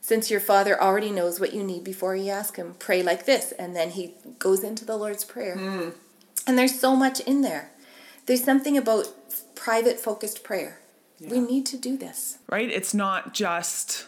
Since 0.00 0.30
your 0.30 0.40
Father 0.40 0.80
already 0.80 1.10
knows 1.10 1.40
what 1.40 1.52
you 1.52 1.64
need 1.64 1.82
before 1.82 2.14
you 2.14 2.30
ask 2.30 2.56
Him, 2.56 2.74
pray 2.78 3.02
like 3.02 3.26
this. 3.26 3.52
And 3.52 3.74
then 3.74 3.90
He 3.90 4.14
goes 4.38 4.62
into 4.62 4.84
the 4.84 4.96
Lord's 4.96 5.24
Prayer. 5.24 5.56
Mm. 5.56 5.94
And 6.46 6.56
there's 6.56 6.78
so 6.78 6.94
much 6.94 7.18
in 7.20 7.40
there. 7.40 7.70
There's 8.26 8.44
something 8.44 8.76
about 8.76 9.08
private, 9.56 9.98
focused 9.98 10.44
prayer. 10.44 10.78
We 11.18 11.40
need 11.40 11.64
to 11.66 11.78
do 11.78 11.96
this. 11.96 12.38
right? 12.48 12.70
It's 12.70 12.92
not 12.92 13.32
just 13.32 14.06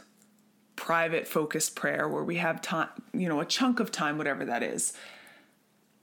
private 0.78 1.26
focused 1.26 1.74
prayer 1.74 2.08
where 2.08 2.22
we 2.22 2.36
have 2.36 2.62
time, 2.62 2.88
you 3.12 3.28
know, 3.28 3.40
a 3.40 3.44
chunk 3.44 3.80
of 3.80 3.90
time, 3.90 4.16
whatever 4.16 4.44
that 4.44 4.62
is. 4.62 4.92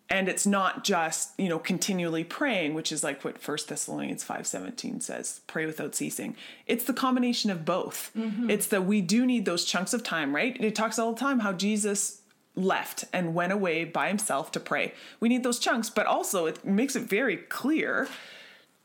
And 0.10 0.28
it's 0.28 0.46
not 0.46 0.84
just, 0.84 1.32
you 1.40 1.48
know, 1.48 1.58
continually 1.58 2.26
praying, 2.26 2.74
which 2.74 2.92
is 2.92 3.02
like 3.02 3.24
what 3.24 3.40
First 3.40 3.70
Thessalonians 3.70 4.24
5:17 4.26 5.02
says, 5.02 5.40
pray 5.48 5.66
without 5.66 5.96
ceasing. 5.96 6.36
It's 6.68 6.84
the 6.84 6.94
combination 6.94 7.50
of 7.50 7.64
both. 7.64 8.12
Mm-hmm. 8.18 8.50
It's 8.50 8.68
that 8.68 8.86
we 8.86 9.00
do 9.00 9.26
need 9.26 9.46
those 9.46 9.64
chunks 9.64 9.94
of 9.94 10.04
time, 10.04 10.36
right? 10.36 10.62
It 10.62 10.76
talks 10.76 11.00
all 11.00 11.14
the 11.14 11.20
time 11.20 11.40
how 11.40 11.54
Jesus 11.54 12.22
left 12.54 13.06
and 13.14 13.34
went 13.34 13.54
away 13.54 13.86
by 13.86 14.10
himself 14.10 14.52
to 14.52 14.60
pray. 14.60 14.94
We 15.22 15.30
need 15.30 15.44
those 15.44 15.58
chunks, 15.58 15.90
but 15.90 16.06
also 16.06 16.48
it 16.48 16.66
makes 16.66 16.98
it 16.98 17.04
very 17.04 17.38
clear 17.38 18.10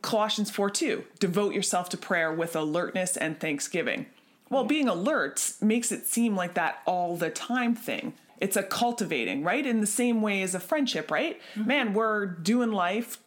Colossians 0.03 0.53
4 0.53 0.71
2, 0.71 1.05
devote 1.19 1.53
yourself 1.53 1.89
to 1.89 1.97
prayer 1.97 2.33
with 2.33 2.55
alertness 2.55 3.17
and 3.17 3.39
thanksgiving. 3.39 4.07
Well, 4.51 4.65
being 4.65 4.89
alert 4.89 5.55
makes 5.61 5.93
it 5.93 6.07
seem 6.07 6.35
like 6.35 6.55
that 6.55 6.83
all 6.85 7.17
the 7.17 7.31
time 7.31 7.75
thing. 7.75 8.15
It's 8.39 8.57
a 8.57 8.63
cultivating, 8.63 9.45
right? 9.45 9.65
In 9.65 9.81
the 9.81 9.87
same 9.87 10.23
way 10.23 10.43
as 10.43 10.55
a 10.55 10.61
friendship, 10.61 11.11
right? 11.11 11.41
Mm-hmm. 11.55 11.69
Man, 11.69 11.93
we're 11.95 12.27
doing 12.27 12.73
life, 12.73 13.19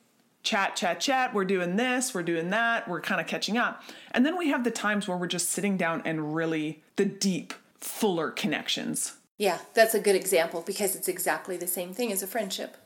chat, 0.44 0.76
chat, 0.76 1.00
chat. 1.00 1.34
We're 1.34 1.46
doing 1.46 1.78
this, 1.78 2.14
we're 2.14 2.24
doing 2.24 2.50
that, 2.50 2.88
we're 2.88 3.02
kind 3.02 3.22
of 3.22 3.28
catching 3.28 3.58
up. 3.58 3.84
And 4.12 4.26
then 4.26 4.38
we 4.38 4.50
have 4.50 4.64
the 4.64 4.72
times 4.72 5.08
where 5.08 5.18
we're 5.18 5.28
just 5.28 5.50
sitting 5.50 5.78
down 5.78 6.02
and 6.04 6.36
really 6.36 6.84
the 6.98 7.06
deep, 7.06 7.54
fuller 7.80 8.30
connections. 8.30 9.14
Yeah, 9.38 9.60
that's 9.74 9.94
a 9.94 10.00
good 10.00 10.16
example 10.16 10.62
because 10.66 10.96
it's 10.96 11.08
exactly 11.08 11.58
the 11.58 11.68
same 11.68 11.94
thing 11.94 12.12
as 12.12 12.22
a 12.22 12.28
friendship. 12.28 12.78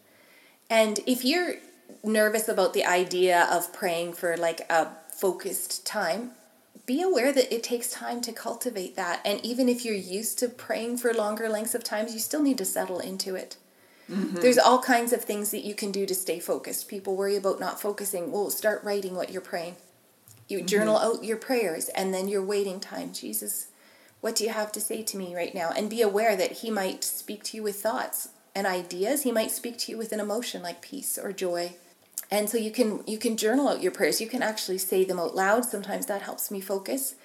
And 0.70 1.00
if 1.08 1.26
you're 1.26 1.56
nervous 2.04 2.48
about 2.48 2.74
the 2.74 2.86
idea 2.86 3.48
of 3.52 3.74
praying 3.74 4.14
for 4.14 4.38
like 4.38 4.62
a 4.70 4.90
focused 5.10 5.86
time, 5.86 6.32
be 6.88 7.02
aware 7.02 7.34
that 7.34 7.54
it 7.54 7.62
takes 7.64 7.92
time 7.92 8.22
to 8.22 8.32
cultivate 8.32 8.96
that. 8.96 9.20
And 9.26 9.46
even 9.46 9.68
if 9.70 9.84
you're 9.84 9.94
used 9.94 10.40
to 10.40 10.48
praying 10.48 10.98
for 10.98 11.14
longer 11.14 11.50
lengths 11.50 11.76
of 11.76 11.84
times, 11.84 12.14
you 12.14 12.20
still 12.20 12.42
need 12.42 12.58
to 12.58 12.66
settle 12.66 13.00
into 13.00 13.36
it. 13.36 13.58
Mm-hmm. 14.10 14.38
There's 14.38 14.58
all 14.58 14.82
kinds 14.82 15.12
of 15.12 15.22
things 15.22 15.52
that 15.52 15.66
you 15.66 15.76
can 15.76 15.92
do 15.92 16.06
to 16.06 16.16
stay 16.16 16.40
focused. 16.40 16.88
People 16.88 17.18
worry 17.18 17.36
about 17.36 17.60
not 17.60 17.82
focusing. 17.82 18.32
Well, 18.32 18.50
start 18.50 18.86
writing 18.86 19.16
what 19.16 19.32
you're 19.32 19.42
praying. 19.42 19.76
You 20.48 20.60
mm-hmm. 20.60 20.68
journal 20.68 20.98
out 20.98 21.26
your 21.26 21.36
prayers 21.36 21.90
and 21.90 22.14
then 22.14 22.30
your 22.30 22.44
waiting 22.44 22.80
time. 22.80 23.12
Jesus, 23.12 23.68
what 24.22 24.38
do 24.38 24.46
you 24.46 24.52
have 24.52 24.72
to 24.72 24.80
say 24.80 25.04
to 25.04 25.18
me 25.18 25.36
right 25.36 25.54
now? 25.54 25.72
And 25.76 25.90
be 25.90 26.02
aware 26.02 26.38
that 26.38 26.54
He 26.54 26.72
might 26.72 27.04
speak 27.04 27.44
to 27.46 27.58
you 27.58 27.64
with 27.64 27.82
thoughts 27.82 28.30
and 28.56 28.66
ideas. 28.66 29.24
He 29.24 29.32
might 29.34 29.52
speak 29.52 29.78
to 29.80 29.92
you 29.92 29.98
with 29.98 30.14
an 30.14 30.22
emotion 30.22 30.64
like 30.64 30.82
peace 30.82 31.18
or 31.18 31.34
joy 31.34 31.74
and 32.30 32.50
so 32.50 32.58
you 32.58 32.72
can 32.72 33.04
you 33.08 33.18
can 33.18 33.38
journal 33.38 33.70
out 33.70 33.82
your 33.82 33.92
prayers. 33.92 34.20
You 34.20 34.28
can 34.28 34.44
actually 34.44 34.78
say 34.78 35.04
them 35.06 35.20
out 35.20 35.36
loud. 35.36 35.66
Sometimes 35.66 36.06
that 36.08 36.24
helps 36.24 36.52
me 36.52 36.60
focus. 36.60 37.16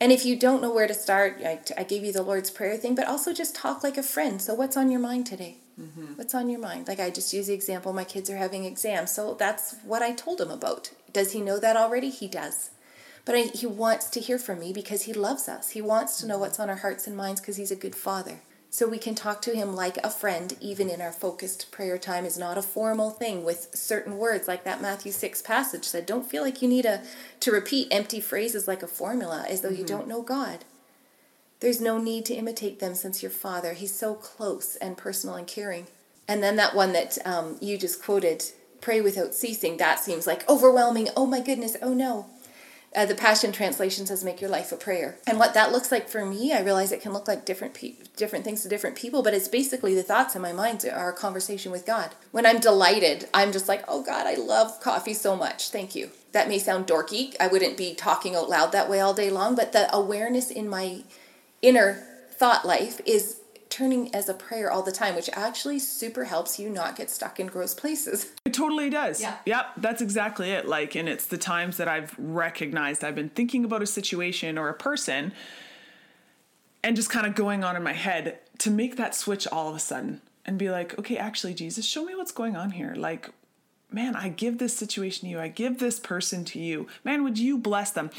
And 0.00 0.12
if 0.12 0.26
you 0.26 0.38
don't 0.38 0.60
know 0.60 0.72
where 0.72 0.86
to 0.86 0.92
start 0.92 1.40
i, 1.42 1.58
I 1.76 1.82
gave 1.82 2.04
you 2.04 2.12
the 2.12 2.22
lord's 2.22 2.50
prayer 2.50 2.76
thing 2.76 2.94
but 2.94 3.06
also 3.06 3.32
just 3.32 3.54
talk 3.54 3.82
like 3.82 3.96
a 3.96 4.02
friend. 4.02 4.40
So 4.40 4.54
what's 4.54 4.76
on 4.76 4.90
your 4.90 5.00
mind 5.00 5.26
today? 5.26 5.56
Mm-hmm. 5.80 6.14
what's 6.14 6.34
on 6.34 6.48
your 6.48 6.60
mind? 6.60 6.88
Like 6.88 7.00
i 7.00 7.10
just 7.10 7.32
use 7.34 7.48
the 7.48 7.54
example 7.54 7.92
my 7.92 8.04
kids 8.04 8.30
are 8.30 8.36
having 8.36 8.64
exams. 8.64 9.12
So 9.12 9.34
that's 9.34 9.76
what 9.84 10.02
i 10.02 10.12
told 10.12 10.40
him 10.40 10.50
about. 10.50 10.90
Does 11.12 11.32
he 11.32 11.40
know 11.40 11.58
that 11.58 11.76
already? 11.76 12.10
He 12.10 12.28
does. 12.28 12.70
But 13.24 13.34
I, 13.34 13.42
he 13.54 13.66
wants 13.66 14.08
to 14.10 14.20
hear 14.20 14.38
from 14.38 14.60
me 14.60 14.72
because 14.72 15.02
he 15.02 15.12
loves 15.12 15.48
us. 15.48 15.70
He 15.70 15.82
wants 15.82 16.20
to 16.20 16.26
know 16.26 16.38
what's 16.38 16.60
on 16.60 16.70
our 16.70 16.76
hearts 16.76 17.06
and 17.06 17.16
minds 17.16 17.40
because 17.40 17.56
he's 17.56 17.72
a 17.72 17.76
good 17.76 17.96
father 17.96 18.40
so 18.76 18.86
we 18.86 18.98
can 18.98 19.14
talk 19.14 19.40
to 19.40 19.56
him 19.56 19.74
like 19.74 19.96
a 20.04 20.10
friend 20.10 20.54
even 20.60 20.90
in 20.90 21.00
our 21.00 21.10
focused 21.10 21.70
prayer 21.70 21.96
time 21.96 22.26
is 22.26 22.36
not 22.36 22.58
a 22.58 22.62
formal 22.62 23.08
thing 23.08 23.42
with 23.42 23.74
certain 23.74 24.18
words 24.18 24.46
like 24.46 24.64
that 24.64 24.82
matthew 24.82 25.10
6 25.10 25.40
passage 25.40 25.84
said 25.84 26.04
don't 26.04 26.28
feel 26.28 26.42
like 26.42 26.60
you 26.60 26.68
need 26.68 26.84
a, 26.84 27.00
to 27.40 27.50
repeat 27.50 27.88
empty 27.90 28.20
phrases 28.20 28.68
like 28.68 28.82
a 28.82 28.86
formula 28.86 29.46
as 29.48 29.62
though 29.62 29.70
mm-hmm. 29.70 29.78
you 29.78 29.86
don't 29.86 30.06
know 30.06 30.20
god. 30.20 30.66
There's 31.60 31.80
no 31.80 31.96
need 31.96 32.26
to 32.26 32.34
imitate 32.34 32.78
them 32.78 32.94
since 32.94 33.22
your 33.22 33.30
father 33.30 33.72
he's 33.72 33.94
so 33.94 34.12
close 34.12 34.76
and 34.76 34.98
personal 34.98 35.36
and 35.36 35.46
caring. 35.46 35.86
And 36.28 36.42
then 36.42 36.56
that 36.56 36.74
one 36.74 36.92
that 36.92 37.16
um, 37.24 37.56
you 37.62 37.78
just 37.78 38.02
quoted 38.02 38.44
pray 38.82 39.00
without 39.00 39.34
ceasing 39.34 39.78
that 39.78 40.00
seems 40.00 40.26
like 40.26 40.46
overwhelming. 40.50 41.08
Oh 41.16 41.24
my 41.24 41.40
goodness 41.40 41.78
oh 41.80 41.94
no 41.94 42.26
uh, 42.96 43.06
the 43.06 43.14
Passion 43.14 43.52
Translation 43.52 44.06
says, 44.06 44.24
"Make 44.24 44.40
your 44.40 44.50
life 44.50 44.72
a 44.72 44.76
prayer." 44.76 45.18
And 45.26 45.38
what 45.38 45.54
that 45.54 45.70
looks 45.70 45.92
like 45.92 46.08
for 46.08 46.24
me, 46.24 46.52
I 46.52 46.62
realize 46.62 46.90
it 46.90 47.02
can 47.02 47.12
look 47.12 47.28
like 47.28 47.44
different 47.44 47.74
pe- 47.74 47.94
different 48.16 48.44
things 48.44 48.62
to 48.62 48.68
different 48.68 48.96
people, 48.96 49.22
but 49.22 49.34
it's 49.34 49.48
basically 49.48 49.94
the 49.94 50.02
thoughts 50.02 50.34
in 50.34 50.42
my 50.42 50.52
mind 50.52 50.84
are 50.90 51.10
a 51.10 51.16
conversation 51.16 51.70
with 51.70 51.86
God. 51.86 52.10
When 52.32 52.46
I'm 52.46 52.58
delighted, 52.58 53.28
I'm 53.34 53.52
just 53.52 53.68
like, 53.68 53.84
"Oh 53.86 54.02
God, 54.02 54.26
I 54.26 54.34
love 54.34 54.80
coffee 54.80 55.14
so 55.14 55.36
much. 55.36 55.68
Thank 55.68 55.94
you." 55.94 56.10
That 56.32 56.48
may 56.48 56.58
sound 56.58 56.86
dorky. 56.86 57.34
I 57.38 57.46
wouldn't 57.46 57.76
be 57.76 57.94
talking 57.94 58.34
out 58.34 58.48
loud 58.48 58.72
that 58.72 58.90
way 58.90 59.00
all 59.00 59.14
day 59.14 59.30
long, 59.30 59.54
but 59.54 59.72
the 59.72 59.94
awareness 59.94 60.50
in 60.50 60.68
my 60.68 61.02
inner 61.62 62.02
thought 62.32 62.66
life 62.66 63.00
is 63.06 63.40
turning 63.76 64.14
as 64.14 64.26
a 64.28 64.34
prayer 64.34 64.70
all 64.70 64.82
the 64.82 64.92
time, 64.92 65.14
which 65.14 65.28
actually 65.34 65.78
super 65.78 66.24
helps 66.24 66.58
you 66.58 66.70
not 66.70 66.96
get 66.96 67.10
stuck 67.10 67.38
in 67.38 67.46
gross 67.46 67.74
places. 67.74 68.32
It 68.46 68.54
totally 68.54 68.88
does. 68.88 69.20
Yeah. 69.20 69.36
Yep, 69.44 69.66
that's 69.78 70.00
exactly 70.00 70.50
it. 70.52 70.66
Like, 70.66 70.94
and 70.94 71.08
it's 71.08 71.26
the 71.26 71.36
times 71.36 71.76
that 71.76 71.88
I've 71.88 72.14
recognized 72.16 73.04
I've 73.04 73.16
been 73.16 73.28
thinking 73.28 73.64
about 73.64 73.82
a 73.82 73.86
situation 73.86 74.56
or 74.56 74.68
a 74.68 74.74
person 74.74 75.32
and 76.82 76.96
just 76.96 77.10
kind 77.10 77.26
of 77.26 77.34
going 77.34 77.64
on 77.64 77.76
in 77.76 77.82
my 77.82 77.92
head 77.92 78.38
to 78.58 78.70
make 78.70 78.96
that 78.96 79.14
switch 79.14 79.46
all 79.48 79.68
of 79.68 79.76
a 79.76 79.80
sudden 79.80 80.22
and 80.46 80.58
be 80.58 80.70
like, 80.70 80.96
okay, 80.98 81.18
actually, 81.18 81.52
Jesus, 81.52 81.84
show 81.84 82.04
me 82.04 82.14
what's 82.14 82.32
going 82.32 82.56
on 82.56 82.70
here. 82.70 82.94
Like, 82.96 83.30
man, 83.90 84.14
I 84.16 84.28
give 84.30 84.58
this 84.58 84.74
situation 84.74 85.26
to 85.26 85.30
you. 85.32 85.40
I 85.40 85.48
give 85.48 85.80
this 85.80 85.98
person 85.98 86.44
to 86.46 86.58
you. 86.58 86.86
Man, 87.04 87.24
would 87.24 87.38
you 87.38 87.58
bless 87.58 87.90
them? 87.90 88.10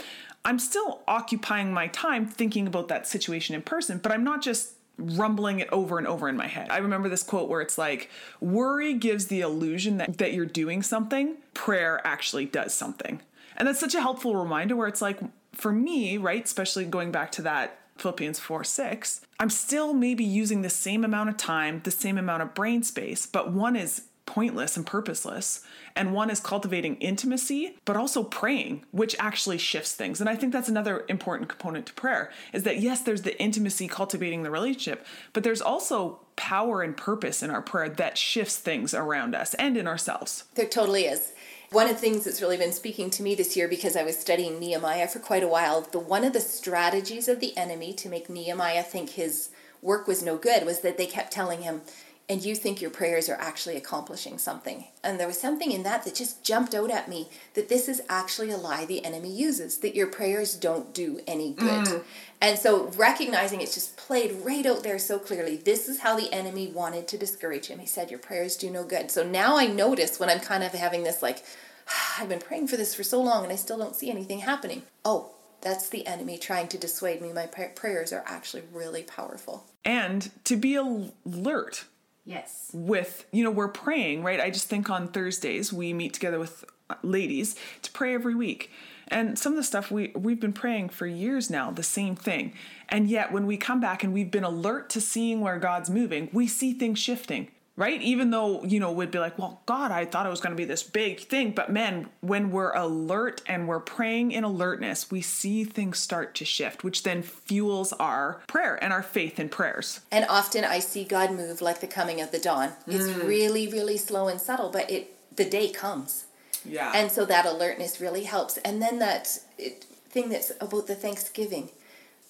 I'm 0.43 0.59
still 0.59 1.01
occupying 1.07 1.73
my 1.73 1.87
time 1.87 2.27
thinking 2.27 2.67
about 2.67 2.89
that 2.89 3.07
situation 3.07 3.55
in 3.55 3.61
person, 3.61 3.97
but 3.97 4.11
I'm 4.11 4.25
not 4.25 4.43
just 4.43 4.73
rumbling 4.97 5.59
it 5.59 5.69
over 5.71 5.97
and 5.97 6.07
over 6.07 6.27
in 6.27 6.35
my 6.35 6.47
head. 6.47 6.69
I 6.69 6.77
remember 6.77 7.09
this 7.09 7.23
quote 7.23 7.49
where 7.49 7.61
it's 7.61 7.77
like, 7.77 8.09
worry 8.39 8.93
gives 8.93 9.27
the 9.27 9.41
illusion 9.41 9.97
that, 9.97 10.17
that 10.17 10.33
you're 10.33 10.45
doing 10.45 10.81
something, 10.81 11.37
prayer 11.53 12.01
actually 12.03 12.45
does 12.45 12.73
something. 12.73 13.21
And 13.55 13.67
that's 13.67 13.79
such 13.79 13.95
a 13.95 14.01
helpful 14.01 14.35
reminder 14.35 14.75
where 14.75 14.87
it's 14.87 15.01
like, 15.01 15.19
for 15.53 15.71
me, 15.71 16.17
right, 16.17 16.43
especially 16.43 16.85
going 16.85 17.11
back 17.11 17.31
to 17.33 17.41
that 17.43 17.79
Philippians 17.97 18.39
4 18.39 18.63
6, 18.63 19.21
I'm 19.39 19.49
still 19.49 19.93
maybe 19.93 20.23
using 20.23 20.61
the 20.61 20.69
same 20.69 21.03
amount 21.03 21.29
of 21.29 21.37
time, 21.37 21.81
the 21.83 21.91
same 21.91 22.17
amount 22.17 22.43
of 22.43 22.53
brain 22.53 22.83
space, 22.83 23.25
but 23.25 23.51
one 23.51 23.75
is 23.75 24.03
pointless 24.27 24.77
and 24.77 24.85
purposeless. 24.85 25.61
And 25.95 26.13
one 26.13 26.29
is 26.29 26.39
cultivating 26.39 26.97
intimacy, 26.97 27.77
but 27.85 27.97
also 27.97 28.23
praying, 28.23 28.85
which 28.91 29.15
actually 29.17 29.57
shifts 29.57 29.95
things. 29.95 30.21
And 30.21 30.29
I 30.29 30.35
think 30.35 30.53
that's 30.53 30.69
another 30.69 31.03
important 31.09 31.49
component 31.49 31.87
to 31.87 31.93
prayer 31.93 32.29
is 32.53 32.61
that 32.63 32.79
yes, 32.79 33.01
there's 33.01 33.23
the 33.23 33.39
intimacy 33.41 33.87
cultivating 33.87 34.43
the 34.43 34.51
relationship, 34.51 35.03
but 35.33 35.43
there's 35.43 35.61
also 35.61 36.19
power 36.35 36.83
and 36.83 36.95
purpose 36.95 37.41
in 37.41 37.49
our 37.49 37.63
prayer 37.63 37.89
that 37.89 38.17
shifts 38.17 38.57
things 38.57 38.93
around 38.93 39.33
us 39.33 39.55
and 39.55 39.75
in 39.75 39.87
ourselves. 39.87 40.43
There 40.53 40.67
totally 40.67 41.05
is. 41.05 41.31
One 41.71 41.87
of 41.87 41.95
the 41.95 42.01
things 42.01 42.23
that's 42.23 42.41
really 42.41 42.57
been 42.57 42.71
speaking 42.71 43.09
to 43.09 43.23
me 43.23 43.35
this 43.35 43.57
year 43.57 43.67
because 43.67 43.97
I 43.97 44.03
was 44.03 44.17
studying 44.17 44.59
Nehemiah 44.59 45.07
for 45.07 45.19
quite 45.19 45.43
a 45.43 45.47
while, 45.47 45.81
the 45.81 45.99
one 45.99 46.23
of 46.23 46.33
the 46.33 46.39
strategies 46.39 47.27
of 47.27 47.39
the 47.39 47.57
enemy 47.57 47.93
to 47.95 48.07
make 48.07 48.29
Nehemiah 48.29 48.83
think 48.83 49.11
his 49.11 49.49
work 49.81 50.07
was 50.07 50.23
no 50.23 50.37
good 50.37 50.65
was 50.65 50.79
that 50.81 50.97
they 50.97 51.05
kept 51.05 51.31
telling 51.31 51.63
him, 51.63 51.81
and 52.29 52.43
you 52.43 52.55
think 52.55 52.81
your 52.81 52.91
prayers 52.91 53.29
are 53.29 53.39
actually 53.39 53.77
accomplishing 53.77 54.37
something. 54.37 54.87
And 55.01 55.17
there 55.17 55.27
was 55.27 55.39
something 55.39 55.71
in 55.71 55.83
that 55.83 56.03
that 56.03 56.15
just 56.15 56.43
jumped 56.43 56.75
out 56.75 56.91
at 56.91 57.07
me 57.07 57.29
that 57.53 57.69
this 57.69 57.87
is 57.87 58.01
actually 58.09 58.51
a 58.51 58.57
lie 58.57 58.83
the 58.83 59.05
enemy 59.05 59.31
uses, 59.31 59.77
that 59.77 59.95
your 59.95 60.07
prayers 60.07 60.53
don't 60.55 60.93
do 60.93 61.21
any 61.25 61.53
good. 61.53 61.85
Mm. 61.85 62.03
And 62.41 62.59
so 62.59 62.87
recognizing 62.97 63.61
it's 63.61 63.75
just 63.75 63.95
played 63.95 64.41
right 64.43 64.65
out 64.65 64.83
there 64.83 64.99
so 64.99 65.19
clearly. 65.19 65.55
This 65.55 65.87
is 65.87 66.01
how 66.01 66.19
the 66.19 66.31
enemy 66.33 66.67
wanted 66.67 67.07
to 67.07 67.17
discourage 67.17 67.67
him. 67.67 67.79
He 67.79 67.87
said, 67.87 68.11
Your 68.11 68.19
prayers 68.19 68.57
do 68.57 68.69
no 68.69 68.83
good. 68.83 69.09
So 69.09 69.23
now 69.23 69.57
I 69.57 69.67
notice 69.67 70.19
when 70.19 70.29
I'm 70.29 70.41
kind 70.41 70.63
of 70.63 70.73
having 70.73 71.03
this, 71.03 71.23
like, 71.23 71.45
I've 72.19 72.29
been 72.29 72.39
praying 72.39 72.67
for 72.67 72.75
this 72.75 72.93
for 72.93 73.03
so 73.03 73.21
long 73.21 73.45
and 73.45 73.53
I 73.53 73.57
still 73.57 73.77
don't 73.77 73.95
see 73.95 74.11
anything 74.11 74.39
happening. 74.39 74.83
Oh, 75.05 75.31
that's 75.61 75.87
the 75.87 76.05
enemy 76.05 76.37
trying 76.37 76.67
to 76.67 76.77
dissuade 76.77 77.21
me. 77.21 77.31
My 77.31 77.45
prayers 77.45 78.11
are 78.11 78.23
actually 78.27 78.63
really 78.73 79.03
powerful. 79.03 79.65
And 79.85 80.29
to 80.43 80.57
be 80.57 80.75
alert 80.75 81.85
Yes. 82.27 82.69
With, 82.73 83.25
you 83.31 83.41
know, 83.41 83.51
we're 83.51 83.69
praying, 83.69 84.21
right? 84.21 84.41
I 84.41 84.49
just 84.49 84.67
think 84.67 84.89
on 84.89 85.07
Thursdays 85.07 85.71
we 85.71 85.93
meet 85.93 86.13
together 86.13 86.37
with 86.37 86.65
uh, 86.89 86.95
ladies 87.01 87.55
to 87.83 87.91
pray 87.91 88.13
every 88.13 88.35
week. 88.35 88.69
And 89.07 89.39
some 89.39 89.53
of 89.53 89.57
the 89.57 89.63
stuff 89.63 89.89
we 89.89 90.11
we've 90.13 90.39
been 90.39 90.51
praying 90.51 90.89
for 90.89 91.07
years 91.07 91.49
now, 91.49 91.71
the 91.71 91.83
same 91.83 92.17
thing. 92.17 92.53
And 92.89 93.09
yet 93.09 93.31
when 93.31 93.47
we 93.47 93.55
come 93.55 93.79
back 93.79 94.03
and 94.03 94.13
we've 94.13 94.29
been 94.29 94.43
alert 94.43 94.89
to 94.91 95.01
seeing 95.01 95.39
where 95.39 95.57
God's 95.57 95.89
moving, 95.89 96.29
we 96.33 96.47
see 96.47 96.73
things 96.73 96.99
shifting 96.99 97.47
right? 97.77 98.01
Even 98.01 98.31
though, 98.31 98.63
you 98.63 98.79
know, 98.79 98.91
we'd 98.91 99.11
be 99.11 99.19
like, 99.19 99.37
well, 99.37 99.61
God, 99.67 99.91
I 99.91 100.03
thought 100.03 100.25
it 100.25 100.29
was 100.29 100.41
going 100.41 100.51
to 100.51 100.57
be 100.57 100.65
this 100.65 100.83
big 100.83 101.21
thing. 101.21 101.51
But 101.51 101.71
man, 101.71 102.09
when 102.21 102.51
we're 102.51 102.73
alert 102.73 103.41
and 103.45 103.67
we're 103.67 103.79
praying 103.79 104.31
in 104.31 104.43
alertness, 104.43 105.09
we 105.09 105.21
see 105.21 105.63
things 105.63 105.99
start 105.99 106.33
to 106.35 106.45
shift, 106.45 106.83
which 106.83 107.03
then 107.03 107.21
fuels 107.21 107.93
our 107.93 108.41
prayer 108.47 108.83
and 108.83 108.91
our 108.91 109.03
faith 109.03 109.39
in 109.39 109.47
prayers. 109.47 110.01
And 110.11 110.25
often 110.27 110.65
I 110.65 110.79
see 110.79 111.03
God 111.03 111.31
move 111.31 111.61
like 111.61 111.79
the 111.79 111.87
coming 111.87 112.19
of 112.19 112.31
the 112.31 112.39
dawn. 112.39 112.71
It's 112.87 113.05
mm. 113.05 113.27
really, 113.27 113.67
really 113.67 113.97
slow 113.97 114.27
and 114.27 114.41
subtle, 114.41 114.69
but 114.69 114.89
it 114.91 115.13
the 115.37 115.45
day 115.45 115.69
comes. 115.69 116.25
Yeah. 116.65 116.91
And 116.95 117.11
so 117.11 117.25
that 117.25 117.45
alertness 117.45 118.01
really 118.01 118.23
helps. 118.23 118.57
And 118.57 118.81
then 118.81 118.97
that 118.99 119.39
it, 119.59 119.85
thing 120.09 120.29
that's 120.29 120.51
about 120.59 120.87
the 120.87 120.95
Thanksgiving. 120.95 121.69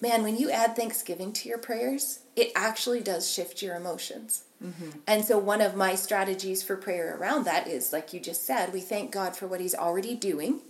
Man, 0.00 0.22
when 0.22 0.36
you 0.36 0.50
add 0.50 0.76
Thanksgiving 0.76 1.32
to 1.32 1.48
your 1.48 1.58
prayers, 1.58 2.20
it 2.36 2.52
actually 2.54 3.00
does 3.00 3.28
shift 3.28 3.62
your 3.62 3.74
emotions. 3.74 4.44
Mm-hmm. 4.64 4.90
And 5.06 5.24
so, 5.24 5.38
one 5.38 5.60
of 5.60 5.76
my 5.76 5.94
strategies 5.94 6.62
for 6.62 6.76
prayer 6.76 7.16
around 7.16 7.44
that 7.44 7.68
is, 7.68 7.92
like 7.92 8.12
you 8.12 8.20
just 8.20 8.44
said, 8.44 8.72
we 8.72 8.80
thank 8.80 9.12
God 9.12 9.36
for 9.36 9.46
what 9.46 9.60
He's 9.60 9.74
already 9.74 10.14
doing, 10.14 10.60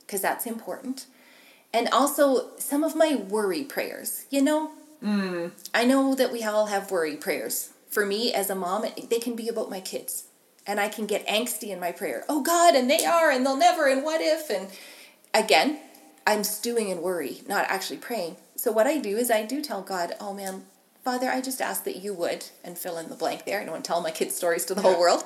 because 0.00 0.20
that's 0.20 0.46
important. 0.46 1.06
And 1.72 1.88
also, 1.90 2.56
some 2.58 2.82
of 2.82 2.96
my 2.96 3.14
worry 3.14 3.62
prayers. 3.62 4.26
You 4.30 4.42
know, 4.42 4.70
mm. 5.02 5.52
I 5.72 5.84
know 5.84 6.14
that 6.14 6.32
we 6.32 6.42
all 6.42 6.66
have 6.66 6.90
worry 6.90 7.16
prayers. 7.16 7.70
For 7.88 8.04
me, 8.04 8.32
as 8.32 8.50
a 8.50 8.54
mom, 8.54 8.84
they 9.08 9.20
can 9.20 9.36
be 9.36 9.48
about 9.48 9.70
my 9.70 9.80
kids. 9.80 10.24
And 10.66 10.80
I 10.80 10.88
can 10.88 11.06
get 11.06 11.26
angsty 11.28 11.68
in 11.68 11.78
my 11.78 11.92
prayer. 11.92 12.24
Oh 12.28 12.42
God, 12.42 12.74
and 12.74 12.90
they 12.90 13.04
are, 13.04 13.30
and 13.30 13.46
they'll 13.46 13.56
never, 13.56 13.88
and 13.88 14.02
what 14.02 14.20
if? 14.20 14.50
And 14.50 14.68
again, 15.32 15.78
I'm 16.26 16.42
stewing 16.42 16.88
in 16.88 17.00
worry, 17.00 17.42
not 17.46 17.66
actually 17.68 17.98
praying. 17.98 18.36
So, 18.56 18.72
what 18.72 18.88
I 18.88 18.98
do 18.98 19.16
is 19.16 19.30
I 19.30 19.44
do 19.44 19.62
tell 19.62 19.82
God, 19.82 20.14
oh 20.18 20.34
man, 20.34 20.64
Father, 21.06 21.30
I 21.30 21.40
just 21.40 21.60
ask 21.60 21.84
that 21.84 22.02
you 22.02 22.12
would, 22.14 22.46
and 22.64 22.76
fill 22.76 22.98
in 22.98 23.08
the 23.08 23.14
blank 23.14 23.44
there. 23.44 23.60
I 23.60 23.62
don't 23.62 23.74
want 23.74 23.84
to 23.84 23.88
tell 23.88 24.00
my 24.00 24.10
kids 24.10 24.34
stories 24.34 24.64
to 24.64 24.74
the 24.74 24.82
whole 24.82 24.98
world. 24.98 25.22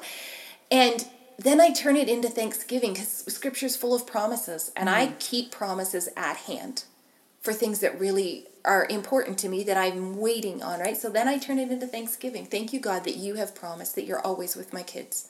And 0.70 1.08
then 1.38 1.58
I 1.58 1.72
turn 1.72 1.96
it 1.96 2.06
into 2.06 2.28
thanksgiving 2.28 2.92
because 2.92 3.24
scripture's 3.28 3.76
full 3.76 3.94
of 3.94 4.06
promises, 4.06 4.72
and 4.76 4.90
mm. 4.90 4.92
I 4.92 5.14
keep 5.18 5.50
promises 5.50 6.10
at 6.18 6.36
hand 6.36 6.84
for 7.40 7.54
things 7.54 7.78
that 7.80 7.98
really 7.98 8.46
are 8.62 8.86
important 8.90 9.38
to 9.38 9.48
me 9.48 9.62
that 9.64 9.78
I'm 9.78 10.18
waiting 10.18 10.62
on, 10.62 10.80
right? 10.80 10.98
So 10.98 11.08
then 11.08 11.26
I 11.26 11.38
turn 11.38 11.58
it 11.58 11.72
into 11.72 11.86
thanksgiving. 11.86 12.44
Thank 12.44 12.74
you, 12.74 12.78
God, 12.78 13.04
that 13.04 13.16
you 13.16 13.36
have 13.36 13.54
promised 13.54 13.94
that 13.94 14.04
you're 14.04 14.20
always 14.20 14.56
with 14.56 14.74
my 14.74 14.82
kids. 14.82 15.28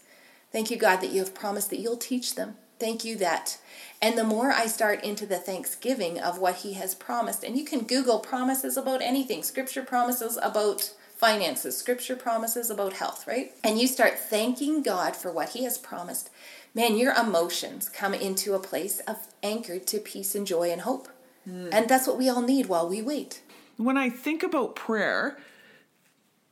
Thank 0.50 0.69
you, 0.73 0.76
God, 0.76 0.97
that 0.97 1.12
you 1.12 1.21
have 1.21 1.33
promised 1.33 1.71
that 1.71 1.78
you'll 1.78 1.97
teach 1.97 2.35
them. 2.35 2.57
Thank 2.80 3.04
you 3.04 3.16
that. 3.18 3.58
And 4.02 4.16
the 4.16 4.25
more 4.25 4.50
I 4.50 4.66
start 4.66 5.04
into 5.04 5.26
the 5.26 5.37
thanksgiving 5.37 6.18
of 6.18 6.38
what 6.38 6.56
he 6.56 6.72
has 6.72 6.94
promised, 6.94 7.44
and 7.44 7.56
you 7.56 7.64
can 7.64 7.80
Google 7.80 8.18
promises 8.18 8.78
about 8.78 9.02
anything, 9.02 9.42
scripture 9.42 9.82
promises 9.82 10.38
about 10.42 10.94
finances, 11.14 11.76
scripture 11.76 12.16
promises 12.16 12.70
about 12.70 12.94
health, 12.94 13.26
right? 13.26 13.52
And 13.62 13.78
you 13.78 13.87
start 13.87 14.18
thanking 14.18 14.82
God 14.82 15.14
for 15.14 15.30
what 15.30 15.50
he 15.50 15.64
has 15.64 15.76
promised. 15.76 16.30
Man, 16.75 16.96
your 16.96 17.12
emotions 17.14 17.90
come 17.90 18.14
into 18.14 18.54
a 18.54 18.58
place 18.58 19.00
of 19.00 19.18
anchored 19.42 19.87
to 19.88 19.99
peace 19.99 20.34
and 20.34 20.46
joy 20.46 20.70
and 20.70 20.80
hope. 20.80 21.08
Mm. 21.46 21.68
And 21.72 21.88
that's 21.88 22.06
what 22.06 22.16
we 22.16 22.30
all 22.30 22.40
need 22.40 22.66
while 22.66 22.88
we 22.88 23.02
wait. 23.02 23.42
When 23.76 23.99
I 23.99 24.08
think 24.08 24.42
about 24.42 24.75
prayer, 24.75 25.37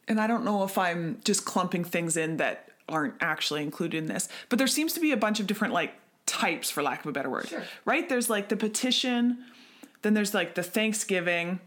and 0.06 0.20
I 0.20 0.26
don't 0.26 0.44
know 0.44 0.64
if 0.64 0.76
I'm 0.76 1.20
just 1.24 1.46
clumping 1.46 1.84
things 1.84 2.18
in 2.18 2.36
that 2.36 2.68
aren't 2.88 3.14
actually 3.22 3.62
included 3.62 3.96
in 3.96 4.06
this, 4.06 4.28
but 4.50 4.58
there 4.58 4.66
seems 4.66 4.92
to 4.94 5.00
be 5.00 5.12
a 5.12 5.16
bunch 5.16 5.40
of 5.40 5.46
different 5.46 5.72
like 5.72 5.94
types 6.38 6.70
for 6.70 6.82
lack 6.82 7.00
of 7.00 7.06
a 7.06 7.12
better 7.12 7.30
word. 7.30 7.48
Sure. 7.48 7.62
Right? 7.84 8.08
There's 8.08 8.30
like 8.30 8.48
the 8.48 8.56
petition, 8.56 9.38
then 10.02 10.14
there's 10.14 10.34
like 10.34 10.54
the 10.54 10.62
thanksgiving, 10.62 11.60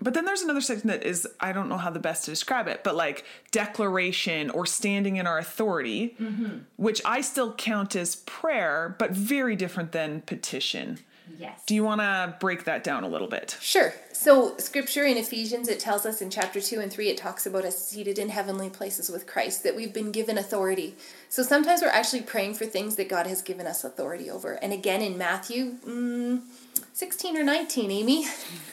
but 0.00 0.12
then 0.14 0.24
there's 0.24 0.42
another 0.42 0.60
section 0.60 0.88
that 0.88 1.04
is 1.04 1.26
I 1.40 1.52
don't 1.52 1.68
know 1.68 1.78
how 1.78 1.90
the 1.90 1.98
best 1.98 2.24
to 2.24 2.30
describe 2.30 2.68
it, 2.68 2.84
but 2.84 2.94
like 2.94 3.24
declaration 3.50 4.50
or 4.50 4.66
standing 4.66 5.16
in 5.16 5.26
our 5.26 5.38
authority, 5.38 6.16
mm-hmm. 6.20 6.58
which 6.76 7.00
I 7.04 7.20
still 7.22 7.54
count 7.54 7.96
as 7.96 8.16
prayer, 8.16 8.94
but 8.98 9.12
very 9.12 9.56
different 9.56 9.92
than 9.92 10.22
petition. 10.22 10.98
Yes. 11.38 11.62
Do 11.66 11.74
you 11.74 11.82
want 11.82 12.00
to 12.00 12.36
break 12.40 12.64
that 12.64 12.84
down 12.84 13.04
a 13.04 13.08
little 13.08 13.26
bit? 13.26 13.56
Sure. 13.60 13.92
So, 14.12 14.56
scripture 14.58 15.04
in 15.04 15.16
Ephesians, 15.16 15.68
it 15.68 15.80
tells 15.80 16.06
us 16.06 16.22
in 16.22 16.30
chapter 16.30 16.60
2 16.60 16.80
and 16.80 16.92
3, 16.92 17.08
it 17.08 17.18
talks 17.18 17.46
about 17.46 17.64
us 17.64 17.78
seated 17.78 18.18
in 18.18 18.28
heavenly 18.28 18.70
places 18.70 19.10
with 19.10 19.26
Christ, 19.26 19.62
that 19.64 19.74
we've 19.74 19.92
been 19.92 20.12
given 20.12 20.38
authority. 20.38 20.94
So, 21.28 21.42
sometimes 21.42 21.82
we're 21.82 21.88
actually 21.88 22.22
praying 22.22 22.54
for 22.54 22.64
things 22.64 22.96
that 22.96 23.08
God 23.08 23.26
has 23.26 23.42
given 23.42 23.66
us 23.66 23.84
authority 23.84 24.30
over. 24.30 24.54
And 24.54 24.72
again, 24.72 25.02
in 25.02 25.18
Matthew 25.18 25.74
mm, 25.86 26.42
16 26.92 27.36
or 27.36 27.42
19, 27.42 27.90
Amy, 27.90 28.24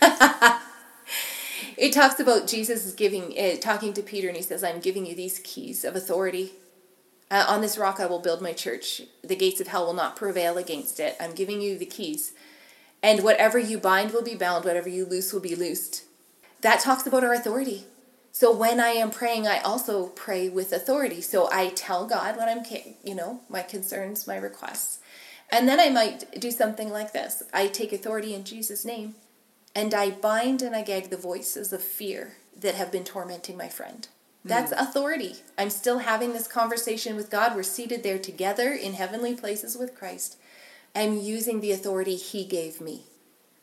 it 1.78 1.92
talks 1.92 2.20
about 2.20 2.48
Jesus 2.48 2.86
is 2.86 2.94
giving, 2.94 3.38
uh, 3.38 3.58
talking 3.60 3.94
to 3.94 4.02
Peter, 4.02 4.28
and 4.28 4.38
he 4.38 4.44
says, 4.44 4.64
I'm 4.64 4.80
giving 4.80 5.06
you 5.06 5.16
these 5.16 5.40
keys 5.40 5.84
of 5.84 5.96
authority. 5.96 6.54
Uh, 7.34 7.46
on 7.48 7.62
this 7.62 7.80
rock 7.80 8.00
I 8.00 8.06
will 8.06 8.20
build 8.20 8.44
my 8.44 8.54
church. 8.54 9.02
The 9.24 9.36
gates 9.36 9.60
of 9.60 9.66
hell 9.66 9.88
will 9.88 9.96
not 9.96 10.16
prevail 10.16 10.56
against 10.56 11.00
it. 11.00 11.18
I'm 11.20 11.34
giving 11.34 11.62
you 11.62 11.80
the 11.80 11.86
keys. 11.88 12.34
And 13.02 13.24
whatever 13.24 13.58
you 13.58 13.80
bind 13.80 14.12
will 14.12 14.22
be 14.22 14.36
bound, 14.36 14.66
whatever 14.66 14.88
you 14.88 15.04
loose 15.04 15.34
will 15.34 15.40
be 15.40 15.56
loosed. 15.56 16.04
That 16.62 16.80
talks 16.80 17.08
about 17.08 17.24
our 17.24 17.34
authority. 17.34 17.88
So 18.32 18.56
when 18.56 18.80
I 18.80 18.90
am 18.90 19.10
praying, 19.10 19.48
I 19.48 19.62
also 19.62 20.10
pray 20.10 20.48
with 20.48 20.72
authority. 20.72 21.22
So 21.22 21.50
I 21.52 21.70
tell 21.70 22.06
God 22.06 22.38
what 22.38 22.48
I'm, 22.48 22.64
you 23.04 23.16
know, 23.16 23.42
my 23.50 23.64
concerns, 23.64 24.28
my 24.28 24.38
requests. 24.38 25.00
And 25.52 25.68
then 25.68 25.80
I 25.80 25.90
might 25.90 26.40
do 26.40 26.52
something 26.52 26.92
like 26.92 27.14
this 27.14 27.42
I 27.52 27.66
take 27.66 27.92
authority 27.92 28.36
in 28.36 28.44
Jesus' 28.44 28.86
name, 28.86 29.16
and 29.76 29.96
I 29.96 30.12
bind 30.12 30.62
and 30.62 30.76
I 30.76 30.84
gag 30.84 31.10
the 31.10 31.18
voices 31.18 31.74
of 31.74 31.82
fear 31.82 32.34
that 32.56 32.76
have 32.76 32.92
been 32.92 33.04
tormenting 33.04 33.58
my 33.58 33.70
friend. 33.70 34.08
That's 34.46 34.74
mm. 34.74 34.82
authority. 34.82 35.36
I'm 35.58 35.70
still 35.70 36.00
having 36.00 36.34
this 36.34 36.48
conversation 36.48 37.16
with 37.16 37.30
God. 37.30 37.56
We're 37.56 37.64
seated 37.64 38.04
there 38.04 38.20
together 38.20 38.72
in 38.72 38.94
heavenly 38.94 39.36
places 39.36 39.78
with 39.78 39.96
Christ. 39.96 40.38
I'm 40.96 41.20
using 41.20 41.62
the 41.62 41.72
authority 41.72 42.16
He 42.16 42.46
gave 42.46 42.82
me. 42.82 43.04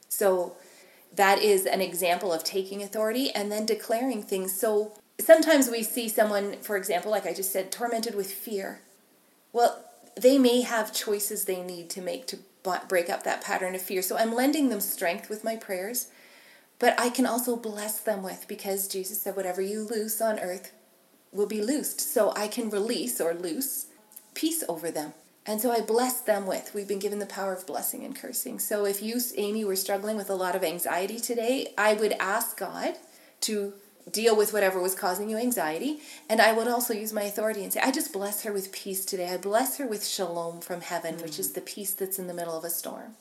So 0.09 0.57
that 1.14 1.40
is 1.40 1.66
an 1.66 1.81
example 1.81 2.33
of 2.33 2.45
taking 2.45 2.83
authority 2.83 3.31
and 3.31 3.51
then 3.51 3.66
declaring 3.66 4.23
things. 4.23 4.59
So 4.59 4.93
sometimes 5.19 5.69
we 5.69 5.83
see 5.83 6.09
someone, 6.09 6.57
for 6.61 6.77
example, 6.77 7.11
like 7.11 7.27
I 7.27 7.35
just 7.35 7.53
said, 7.53 7.71
tormented 7.71 8.14
with 8.14 8.33
fear. 8.33 8.81
Well, 9.53 9.85
they 10.16 10.38
may 10.38 10.62
have 10.62 10.93
choices 10.93 11.45
they 11.45 11.62
need 11.62 11.90
to 11.90 12.03
make 12.03 12.27
to 12.29 12.38
break 12.88 13.09
up 13.09 13.25
that 13.25 13.43
pattern 13.43 13.75
of 13.75 13.83
fear. 13.83 14.03
So 14.03 14.16
I'm 14.16 14.35
lending 14.35 14.69
them 14.69 14.81
strength 14.81 15.29
with 15.29 15.45
my 15.45 15.57
prayers, 15.57 16.09
but 16.81 16.99
I 16.99 17.11
can 17.11 17.27
also 17.27 17.55
bless 17.55 18.01
them 18.01 18.25
with 18.25 18.49
because 18.49 18.88
Jesus 18.88 19.23
said, 19.23 19.37
whatever 19.37 19.62
you 19.62 19.83
loose 19.83 20.21
on 20.21 20.40
earth 20.40 20.73
will 21.31 21.47
be 21.47 21.62
loosed. 21.62 22.01
So 22.01 22.33
I 22.35 22.49
can 22.49 22.71
release 22.71 23.21
or 23.21 23.35
loose 23.35 23.87
peace 24.35 24.64
over 24.69 24.90
them. 24.90 25.12
And 25.47 25.61
so 25.61 25.71
I 25.71 25.81
bless 25.81 26.21
them 26.21 26.47
with. 26.47 26.73
We've 26.75 26.88
been 26.88 26.99
given 26.99 27.19
the 27.19 27.27
power 27.27 27.53
of 27.53 27.66
blessing 27.66 28.05
and 28.05 28.16
cursing. 28.16 28.59
So 28.59 28.87
if 28.87 29.03
you, 29.03 29.21
Amy, 29.37 29.64
were 29.64 29.77
struggling 29.77 30.16
with 30.16 30.31
a 30.31 30.35
lot 30.35 30.57
of 30.57 30.64
anxiety 30.64 31.21
today, 31.21 31.73
I 31.77 31.95
would 31.95 32.12
ask 32.19 32.59
God 32.59 32.95
to 33.43 33.75
deal 34.11 34.37
with 34.37 34.53
whatever 34.53 34.81
was 34.81 34.95
causing 34.95 35.29
you 35.29 35.37
anxiety. 35.37 36.01
And 36.29 36.40
I 36.40 36.53
would 36.53 36.69
also 36.69 36.95
use 36.95 37.12
my 37.12 37.23
authority 37.23 37.62
and 37.62 37.73
say, 37.73 37.81
I 37.81 37.90
just 37.90 38.12
bless 38.12 38.43
her 38.45 38.53
with 38.53 38.73
peace 38.73 39.05
today. 39.05 39.33
I 39.33 39.37
bless 39.37 39.77
her 39.79 39.87
with 39.87 40.07
shalom 40.07 40.61
from 40.61 40.81
heaven, 40.81 41.14
mm-hmm. 41.14 41.25
which 41.25 41.38
is 41.38 41.53
the 41.53 41.61
peace 41.61 41.93
that's 41.93 42.19
in 42.19 42.27
the 42.27 42.35
middle 42.35 42.57
of 42.57 42.64
a 42.64 42.71
storm. 42.71 43.16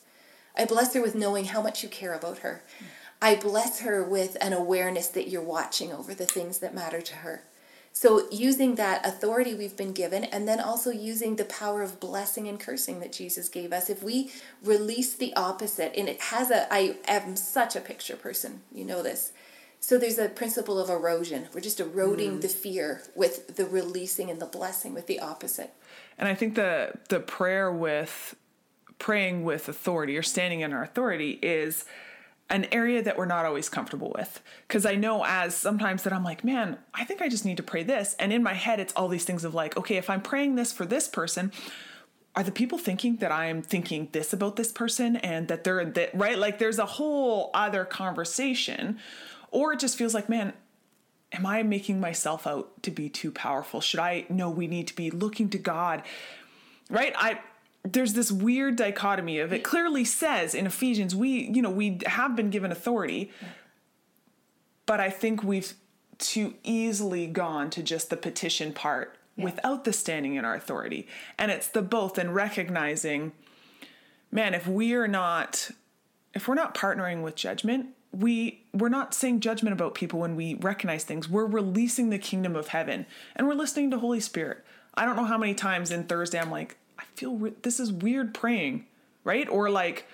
I 0.58 0.66
bless 0.66 0.94
her 0.94 1.02
with 1.02 1.16
knowing 1.16 1.46
how 1.46 1.62
much 1.62 1.84
you 1.84 1.90
care 1.90 2.14
about 2.14 2.40
her. 2.40 2.64
Mm-hmm. 2.78 2.86
I 3.22 3.36
bless 3.36 3.82
her 3.82 4.04
with 4.04 4.38
an 4.40 4.54
awareness 4.54 5.08
that 5.08 5.28
you're 5.28 5.42
watching 5.42 5.92
over 5.92 6.14
the 6.14 6.26
things 6.26 6.60
that 6.60 6.74
matter 6.74 7.02
to 7.02 7.16
her. 7.18 7.44
So, 7.92 8.30
using 8.32 8.76
that 8.76 9.06
authority 9.06 9.56
we've 9.56 9.76
been 9.76 9.94
given, 9.94 10.24
and 10.24 10.48
then 10.48 10.60
also 10.60 10.92
using 10.92 11.36
the 11.36 11.46
power 11.46 11.82
of 11.82 12.00
blessing 12.00 12.48
and 12.48 12.60
cursing 12.60 13.00
that 13.00 13.12
Jesus 13.12 13.50
gave 13.50 13.74
us, 13.74 13.90
if 13.90 14.04
we 14.04 14.32
release 14.64 15.14
the 15.14 15.34
opposite, 15.36 15.94
and 15.98 16.08
it 16.08 16.22
has 16.22 16.52
a, 16.52 16.72
I 16.74 16.98
am 17.08 17.36
such 17.36 17.76
a 17.76 17.82
picture 17.82 18.16
person, 18.16 18.62
you 18.72 18.86
know 18.86 19.02
this. 19.02 19.34
So, 19.82 19.98
there's 19.98 20.20
a 20.20 20.30
principle 20.30 20.80
of 20.80 20.90
erosion. 20.90 21.48
We're 21.54 21.62
just 21.62 21.80
eroding 21.80 22.38
mm. 22.38 22.42
the 22.42 22.48
fear 22.48 23.02
with 23.16 23.56
the 23.56 23.66
releasing 23.66 24.30
and 24.30 24.40
the 24.40 24.46
blessing 24.46 24.94
with 24.94 25.08
the 25.08 25.20
opposite. 25.20 25.74
And 26.18 26.28
I 26.28 26.36
think 26.36 26.56
the 26.56 26.94
the 27.10 27.20
prayer 27.20 27.72
with 27.72 28.36
praying 29.00 29.44
with 29.44 29.68
authority 29.68 30.16
or 30.16 30.22
standing 30.22 30.60
in 30.62 30.74
our 30.74 30.84
authority 30.84 31.40
is 31.42 31.86
an 32.50 32.66
area 32.72 33.02
that 33.02 33.18
we're 33.18 33.26
not 33.26 33.46
always 33.46 33.70
comfortable 33.70 34.12
with. 34.16 34.42
Because 34.68 34.86
I 34.86 34.96
know 34.96 35.24
as 35.26 35.56
sometimes 35.56 36.04
that 36.04 36.14
I'm 36.14 36.24
like, 36.24 36.44
man, 36.44 36.78
I 36.94 37.06
think 37.06 37.22
I 37.22 37.30
just 37.30 37.46
need 37.46 37.58
to 37.58 37.64
pray 37.64 37.84
this. 37.84 38.16
And 38.20 38.34
in 38.34 38.42
my 38.42 38.54
head, 38.54 38.80
it's 38.80 38.94
all 38.94 39.08
these 39.08 39.26
things 39.26 39.44
of 39.44 39.54
like, 39.54 39.78
okay, 39.78 39.98
if 39.98 40.10
I'm 40.10 40.22
praying 40.22 40.56
this 40.56 40.72
for 40.72 40.86
this 40.86 41.08
person, 41.08 41.52
are 42.36 42.44
the 42.44 42.52
people 42.52 42.78
thinking 42.78 43.18
that 43.18 43.32
I'm 43.32 43.62
thinking 43.62 44.10
this 44.12 44.34
about 44.34 44.56
this 44.56 44.72
person 44.72 45.18
and 45.18 45.48
that 45.48 45.64
they're 45.64 45.86
that 45.86 46.12
right? 46.14 46.38
Like 46.38 46.60
there's 46.60 46.80
a 46.80 46.86
whole 46.86 47.52
other 47.54 47.86
conversation. 47.86 49.00
Or 49.52 49.74
it 49.74 49.80
just 49.80 49.98
feels 49.98 50.14
like, 50.14 50.30
man, 50.30 50.54
am 51.32 51.46
I 51.46 51.64
making 51.64 52.00
myself 52.00 52.48
out 52.48 52.82
to 52.84 52.92
be 52.92 53.10
too 53.10 53.32
powerful? 53.32 53.82
Should 53.82 54.00
I 54.00 54.26
no, 54.30 54.50
we 54.50 54.68
need 54.68 54.88
to 54.88 54.96
be 54.96 55.12
looking 55.12 55.50
to 55.50 55.58
God. 55.58 56.04
Right? 56.90 57.14
I 57.16 57.40
there's 57.84 58.14
this 58.14 58.32
weird 58.32 58.76
dichotomy 58.76 59.40
of 59.40 59.54
it 59.54 59.64
clearly 59.64 60.04
says 60.04 60.54
in 60.54 60.66
Ephesians 60.66 61.16
we 61.16 61.50
you 61.50 61.62
know 61.62 61.70
we 61.70 62.00
have 62.06 62.36
been 62.36 62.50
given 62.50 62.72
authority 62.72 63.32
but 64.90 65.00
I 65.00 65.12
think 65.12 65.44
we've 65.44 65.76
too 66.18 66.56
easily 66.64 67.28
gone 67.28 67.70
to 67.70 67.84
just 67.84 68.10
the 68.10 68.18
petition 68.18 68.74
part 68.74 69.16
yeah. 69.36 69.46
without 69.46 69.84
the 69.84 69.94
standing 69.94 70.34
in 70.34 70.44
our 70.44 70.56
authority. 70.56 71.08
And 71.38 71.52
it's 71.52 71.68
the 71.68 71.84
both 71.84 72.18
and 72.18 72.34
recognizing 72.34 73.34
man 74.32 74.56
if 74.56 74.68
we're 74.68 75.06
not 75.06 75.70
if 76.34 76.48
we're 76.48 76.56
not 76.56 76.74
partnering 76.74 77.22
with 77.22 77.36
judgment 77.36 77.88
we 78.12 78.64
we're 78.74 78.90
not 78.90 79.14
saying 79.14 79.42
judgment 79.42 79.74
about 79.74 79.94
people 79.94 80.22
when 80.22 80.36
we 80.36 80.56
recognize 80.56 81.04
things. 81.04 81.30
We're 81.30 81.46
releasing 81.46 82.10
the 82.10 82.18
kingdom 82.18 82.56
of 82.56 82.70
heaven. 82.70 83.06
And 83.36 83.48
we're 83.48 83.54
listening 83.54 83.92
to 83.92 84.00
holy 84.00 84.20
spirit. 84.20 84.66
I 84.96 85.06
don't 85.06 85.16
know 85.16 85.26
how 85.26 85.38
many 85.38 85.54
times 85.54 85.92
in 85.92 86.06
thursday 86.06 86.40
i'm 86.40 86.52
like 86.52 86.78
feel 87.20 87.36
re- 87.36 87.54
this 87.62 87.80
is 87.80 87.92
weird 87.92 88.34
praying, 88.34 88.86
right? 89.24 89.48
Or 89.50 89.70
like, 89.70 90.08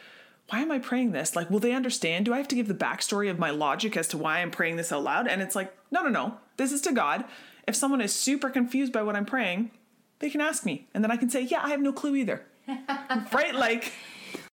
why 0.50 0.60
am 0.60 0.72
I 0.72 0.80
praying 0.80 1.12
this? 1.12 1.36
Like, 1.36 1.50
will 1.50 1.60
they 1.60 1.74
understand? 1.74 2.26
Do 2.26 2.34
I 2.34 2.38
have 2.38 2.48
to 2.50 2.56
give 2.56 2.68
the 2.68 2.74
backstory 2.74 3.30
of 3.30 3.40
my 3.40 3.52
logic 3.52 3.96
as 3.96 4.08
to 4.10 4.18
why 4.18 4.40
I'm 4.40 4.52
praying 4.52 4.76
this 4.76 4.92
out 4.92 5.04
loud? 5.04 5.28
And 5.28 5.42
it's 5.42 5.56
like, 5.56 5.76
no, 5.92 6.04
no, 6.04 6.10
no. 6.10 6.38
This 6.58 6.72
is 6.72 6.82
to 6.82 6.92
God. 6.92 7.26
If 7.68 7.76
someone 7.76 8.02
is 8.02 8.14
super 8.14 8.50
confused 8.50 8.94
by 8.94 9.04
what 9.04 9.16
I'm 9.16 9.26
praying, 9.26 9.72
they 10.20 10.30
can 10.30 10.42
ask 10.42 10.66
me. 10.66 10.88
And 10.94 11.04
then 11.04 11.12
I 11.12 11.18
can 11.18 11.30
say, 11.30 11.42
yeah, 11.42 11.62
I 11.64 11.70
have 11.70 11.82
no 11.82 11.94
clue 11.94 12.16
either. 12.16 12.44
right? 13.32 13.56
Like, 13.56 13.92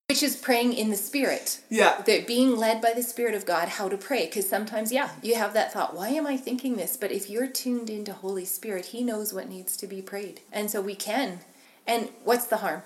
which 0.07 0.23
is 0.23 0.35
praying 0.35 0.73
in 0.73 0.89
the 0.89 0.97
spirit. 0.97 1.61
Yeah. 1.69 2.01
That 2.05 2.27
being 2.27 2.57
led 2.57 2.81
by 2.81 2.93
the 2.93 3.03
spirit 3.03 3.35
of 3.35 3.45
God 3.45 3.69
how 3.69 3.87
to 3.89 3.97
pray 3.97 4.25
because 4.25 4.47
sometimes 4.47 4.91
yeah, 4.91 5.09
you 5.21 5.35
have 5.35 5.53
that 5.53 5.71
thought, 5.71 5.95
why 5.95 6.09
am 6.09 6.27
I 6.27 6.37
thinking 6.37 6.75
this? 6.75 6.97
But 6.97 7.11
if 7.11 7.29
you're 7.29 7.47
tuned 7.47 7.89
into 7.89 8.13
Holy 8.13 8.45
Spirit, 8.45 8.87
he 8.87 9.03
knows 9.03 9.33
what 9.33 9.49
needs 9.49 9.77
to 9.77 9.87
be 9.87 10.01
prayed. 10.01 10.41
And 10.51 10.69
so 10.69 10.81
we 10.81 10.95
can 10.95 11.39
and 11.88 12.10
what's 12.24 12.46
the 12.48 12.58
harm? 12.58 12.84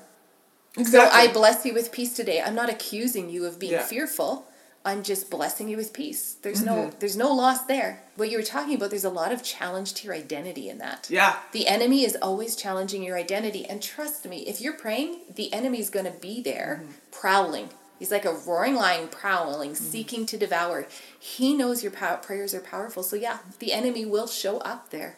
Exactly. 0.78 1.10
So 1.10 1.16
I 1.16 1.32
bless 1.32 1.66
you 1.66 1.74
with 1.74 1.92
peace 1.92 2.16
today. 2.16 2.42
I'm 2.42 2.56
not 2.56 2.70
accusing 2.70 3.30
you 3.30 3.46
of 3.46 3.60
being 3.60 3.74
yeah. 3.74 3.84
fearful. 3.84 4.46
I'm 4.84 5.02
just 5.02 5.32
blessing 5.32 5.68
you 5.68 5.78
with 5.78 5.94
peace. 5.94 6.36
There's 6.36 6.62
mm-hmm. 6.62 6.90
no 6.90 6.94
there's 7.00 7.18
no 7.18 7.34
loss 7.34 7.66
there. 7.66 8.04
What 8.18 8.30
you 8.30 8.38
were 8.38 8.44
talking 8.44 8.76
about, 8.76 8.92
there's 8.92 9.04
a 9.04 9.10
lot 9.10 9.32
of 9.32 9.42
challenge 9.42 9.96
to 9.96 10.06
your 10.06 10.16
identity 10.16 10.70
in 10.70 10.78
that. 10.78 11.08
Yeah. 11.10 11.38
The 11.54 11.68
enemy 11.68 12.04
is 12.04 12.16
always 12.22 12.56
challenging 12.56 13.02
your 13.02 13.18
identity. 13.18 13.66
And 13.66 13.82
trust 13.82 14.28
me, 14.28 14.40
if 14.48 14.62
you're 14.62 14.78
praying, 14.78 15.22
the 15.34 15.52
enemy's 15.52 15.90
gonna 15.90 16.12
be 16.12 16.40
there 16.40 16.82
mm-hmm. 16.84 16.92
prowling. 17.12 17.70
He's 17.98 18.12
like 18.12 18.26
a 18.26 18.34
roaring 18.34 18.76
lion 18.76 19.08
prowling, 19.08 19.72
mm-hmm. 19.72 19.84
seeking 19.84 20.26
to 20.28 20.38
devour. 20.38 20.86
He 21.20 21.56
knows 21.56 21.82
your 21.82 21.92
pow- 21.92 22.18
prayers 22.18 22.54
are 22.54 22.60
powerful. 22.60 23.02
So 23.02 23.16
yeah, 23.16 23.40
the 23.58 23.74
enemy 23.74 24.06
will 24.06 24.28
show 24.28 24.60
up 24.60 24.92
there. 24.92 25.18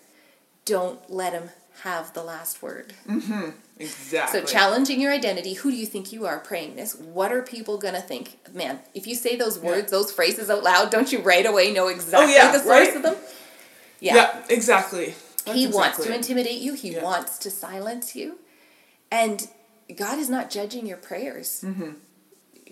Don't 0.63 1.10
let 1.10 1.34
him 1.34 1.50
have 1.84 2.13
the 2.13 2.24
last 2.24 2.62
word. 2.62 2.94
Mm-hmm. 3.08 3.50
Exactly. 3.80 4.40
So 4.40 4.46
challenging 4.46 5.00
your 5.00 5.12
identity. 5.12 5.54
Who 5.54 5.70
do 5.70 5.78
you 5.78 5.86
think 5.86 6.12
you 6.12 6.26
are 6.26 6.40
praying 6.40 6.76
this? 6.76 6.96
What 6.96 7.32
are 7.32 7.42
people 7.42 7.78
gonna 7.78 8.02
think? 8.02 8.40
Man, 8.54 8.80
if 8.94 9.06
you 9.06 9.16
say 9.16 9.36
those 9.36 9.60
words, 9.60 9.92
those 9.92 10.12
phrases 10.12 10.50
out 10.50 10.63
loud, 10.63 10.90
don't 10.90 11.12
you 11.12 11.20
right 11.20 11.46
away 11.46 11.72
know 11.72 11.88
exactly 11.88 12.34
yeah, 12.34 12.52
the 12.52 12.60
source 12.60 12.68
right? 12.70 12.96
of 12.96 13.04
them? 13.04 13.16
Yeah, 14.00 14.16
Yeah, 14.16 14.44
exactly. 14.50 15.16
That's 15.46 15.58
he 15.58 15.68
wants 15.68 16.04
to 16.04 16.13
intimidate 16.13 16.60
you. 16.60 16.74
He 16.74 16.94
Yeah. 16.94 17.04
wants 17.04 17.38
to 17.40 17.52
silence 17.52 18.16
you, 18.16 18.40
and 19.12 19.48
God 19.96 20.20
is 20.20 20.30
not 20.30 20.50
judging 20.50 20.86
your 20.86 20.98
prayers. 20.98 21.62
Mm-hmm. 21.63 21.92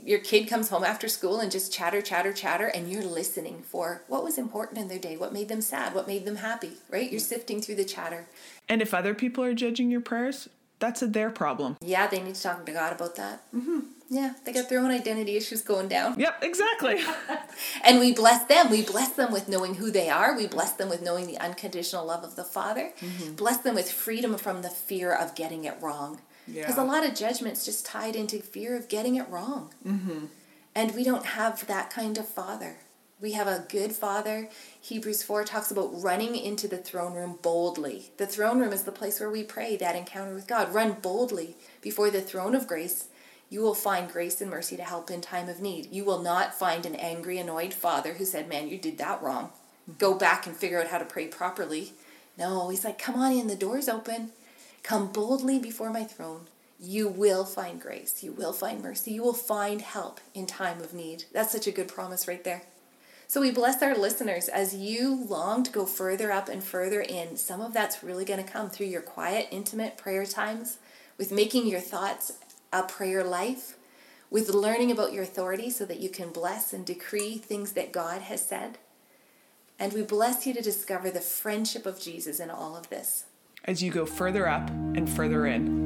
Your 0.05 0.19
kid 0.19 0.47
comes 0.47 0.69
home 0.69 0.83
after 0.83 1.07
school 1.07 1.39
and 1.39 1.51
just 1.51 1.73
chatter, 1.73 1.99
chatter, 1.99 2.31
chatter, 2.31 2.67
and 2.67 2.91
you're 2.91 3.03
listening 3.03 3.63
for 3.63 4.03
what 4.07 4.23
was 4.23 4.37
important 4.37 4.77
in 4.77 4.87
their 4.87 4.99
day, 4.99 5.17
what 5.17 5.33
made 5.33 5.49
them 5.49 5.61
sad, 5.61 5.95
what 5.95 6.07
made 6.07 6.25
them 6.25 6.35
happy. 6.37 6.73
Right? 6.91 7.09
You're 7.09 7.19
sifting 7.19 7.59
through 7.59 7.75
the 7.75 7.85
chatter. 7.85 8.27
And 8.69 8.83
if 8.83 8.93
other 8.93 9.15
people 9.15 9.43
are 9.43 9.55
judging 9.55 9.89
your 9.89 10.01
prayers, 10.01 10.47
that's 10.77 11.01
a 11.01 11.07
their 11.07 11.31
problem. 11.31 11.77
Yeah, 11.81 12.05
they 12.05 12.21
need 12.21 12.35
to 12.35 12.41
talk 12.41 12.65
to 12.67 12.71
God 12.71 12.93
about 12.93 13.15
that. 13.15 13.51
Mm-hmm. 13.55 13.79
Yeah, 14.09 14.33
they 14.45 14.53
got 14.53 14.69
their 14.69 14.79
own 14.79 14.91
identity 14.91 15.35
issues 15.35 15.63
going 15.63 15.87
down. 15.87 16.19
Yep, 16.19 16.43
exactly. 16.43 17.03
And 17.83 17.99
we 17.99 18.13
bless 18.13 18.45
them. 18.45 18.69
We 18.69 18.83
bless 18.83 19.09
them 19.09 19.31
with 19.31 19.49
knowing 19.49 19.75
who 19.75 19.89
they 19.89 20.09
are. 20.09 20.37
We 20.37 20.45
bless 20.45 20.73
them 20.73 20.89
with 20.89 21.01
knowing 21.01 21.25
the 21.25 21.39
unconditional 21.39 22.05
love 22.05 22.23
of 22.23 22.35
the 22.35 22.43
Father. 22.43 22.91
Mm-hmm. 22.99 23.33
Bless 23.33 23.57
them 23.57 23.73
with 23.73 23.91
freedom 23.91 24.37
from 24.37 24.61
the 24.61 24.69
fear 24.69 25.13
of 25.13 25.33
getting 25.33 25.65
it 25.65 25.77
wrong. 25.81 26.19
Because 26.47 26.77
Yeah. 26.77 26.83
a 26.83 26.85
lot 26.85 27.05
of 27.05 27.15
judgment's 27.15 27.65
just 27.65 27.85
tied 27.85 28.15
into 28.15 28.39
fear 28.41 28.75
of 28.75 28.87
getting 28.87 29.15
it 29.15 29.27
wrong. 29.29 29.73
Mm-hmm. 29.85 30.25
And 30.73 30.93
we 30.95 31.03
don't 31.03 31.25
have 31.25 31.65
that 31.67 31.89
kind 31.89 32.17
of 32.17 32.27
Father. 32.27 32.77
We 33.21 33.31
have 33.31 33.47
a 33.47 33.65
good 33.69 33.93
Father. 33.93 34.49
Hebrews 34.81 35.23
4 35.23 35.45
talks 35.45 35.71
about 35.71 36.01
running 36.03 36.35
into 36.35 36.67
the 36.67 36.77
throne 36.77 37.13
room 37.13 37.39
boldly. 37.41 38.11
The 38.17 38.27
throne 38.27 38.59
room 38.59 38.73
is 38.73 38.83
the 38.83 38.91
place 38.91 39.19
where 39.19 39.29
we 39.29 39.43
pray 39.43 39.77
that 39.77 39.95
encounter 39.95 40.33
with 40.33 40.47
God. 40.47 40.73
Run 40.73 40.97
boldly 41.01 41.55
before 41.81 42.11
the 42.11 42.21
throne 42.21 42.53
of 42.53 42.67
grace. 42.67 43.05
You 43.49 43.61
will 43.61 43.73
find 43.73 44.11
grace 44.11 44.41
and 44.41 44.51
mercy 44.51 44.75
to 44.75 44.83
help 44.83 45.09
in 45.09 45.21
time 45.21 45.47
of 45.47 45.61
need. 45.61 45.91
You 45.91 46.03
will 46.03 46.21
not 46.21 46.53
find 46.53 46.85
an 46.85 46.95
angry, 46.95 47.37
annoyed 47.37 47.73
father 47.73 48.13
who 48.15 48.25
said, 48.25 48.49
Man, 48.49 48.67
you 48.67 48.77
did 48.77 48.97
that 48.97 49.23
wrong. 49.23 49.51
Go 49.97 50.13
back 50.15 50.45
and 50.45 50.55
figure 50.55 50.81
out 50.81 50.87
how 50.87 50.97
to 50.97 51.05
pray 51.05 51.27
properly. 51.27 51.93
No, 52.37 52.67
he's 52.69 52.83
like, 52.83 52.99
Come 52.99 53.15
on 53.15 53.31
in, 53.31 53.47
the 53.47 53.55
door's 53.55 53.87
open. 53.87 54.31
Come 54.85 55.07
boldly 55.07 55.57
before 55.57 55.89
my 55.89 56.03
throne. 56.03 56.41
You 56.79 57.07
will 57.07 57.43
find 57.43 57.81
grace. 57.81 58.21
You 58.21 58.31
will 58.31 58.53
find 58.53 58.83
mercy. 58.83 59.13
You 59.13 59.23
will 59.23 59.33
find 59.33 59.81
help 59.81 60.19
in 60.35 60.45
time 60.45 60.79
of 60.79 60.93
need. 60.93 61.23
That's 61.33 61.51
such 61.51 61.65
a 61.65 61.71
good 61.71 61.87
promise 61.87 62.27
right 62.27 62.43
there. 62.43 62.61
So 63.25 63.41
we 63.41 63.49
bless 63.49 63.81
our 63.81 63.95
listeners 63.95 64.47
as 64.47 64.75
you 64.75 65.25
long 65.27 65.63
to 65.63 65.71
go 65.71 65.87
further 65.87 66.31
up 66.31 66.49
and 66.49 66.63
further 66.63 67.01
in. 67.01 67.35
Some 67.35 67.61
of 67.61 67.73
that's 67.73 68.03
really 68.03 68.25
going 68.25 68.45
to 68.45 68.51
come 68.51 68.69
through 68.69 68.85
your 68.85 69.01
quiet, 69.01 69.47
intimate 69.49 69.97
prayer 69.97 70.23
times, 70.23 70.77
with 71.17 71.31
making 71.31 71.65
your 71.65 71.79
thoughts 71.79 72.33
a 72.71 72.83
prayer 72.83 73.23
life, 73.23 73.77
with 74.29 74.49
learning 74.49 74.91
about 74.91 75.13
your 75.13 75.23
authority 75.23 75.71
so 75.71 75.85
that 75.85 75.99
you 75.99 76.09
can 76.09 76.29
bless 76.29 76.73
and 76.73 76.85
decree 76.85 77.39
things 77.39 77.71
that 77.71 77.91
God 77.91 78.21
has 78.21 78.47
said. 78.47 78.77
And 79.79 79.93
we 79.93 80.03
bless 80.03 80.45
you 80.45 80.53
to 80.53 80.61
discover 80.61 81.09
the 81.09 81.21
friendship 81.21 81.87
of 81.87 81.99
Jesus 81.99 82.39
in 82.39 82.51
all 82.51 82.77
of 82.77 82.91
this. 82.91 83.25
As 83.67 83.81
you 83.81 83.91
go 83.91 84.05
further 84.05 84.47
up 84.47 84.69
and 84.69 85.09
further 85.09 85.47
in. 85.47 85.84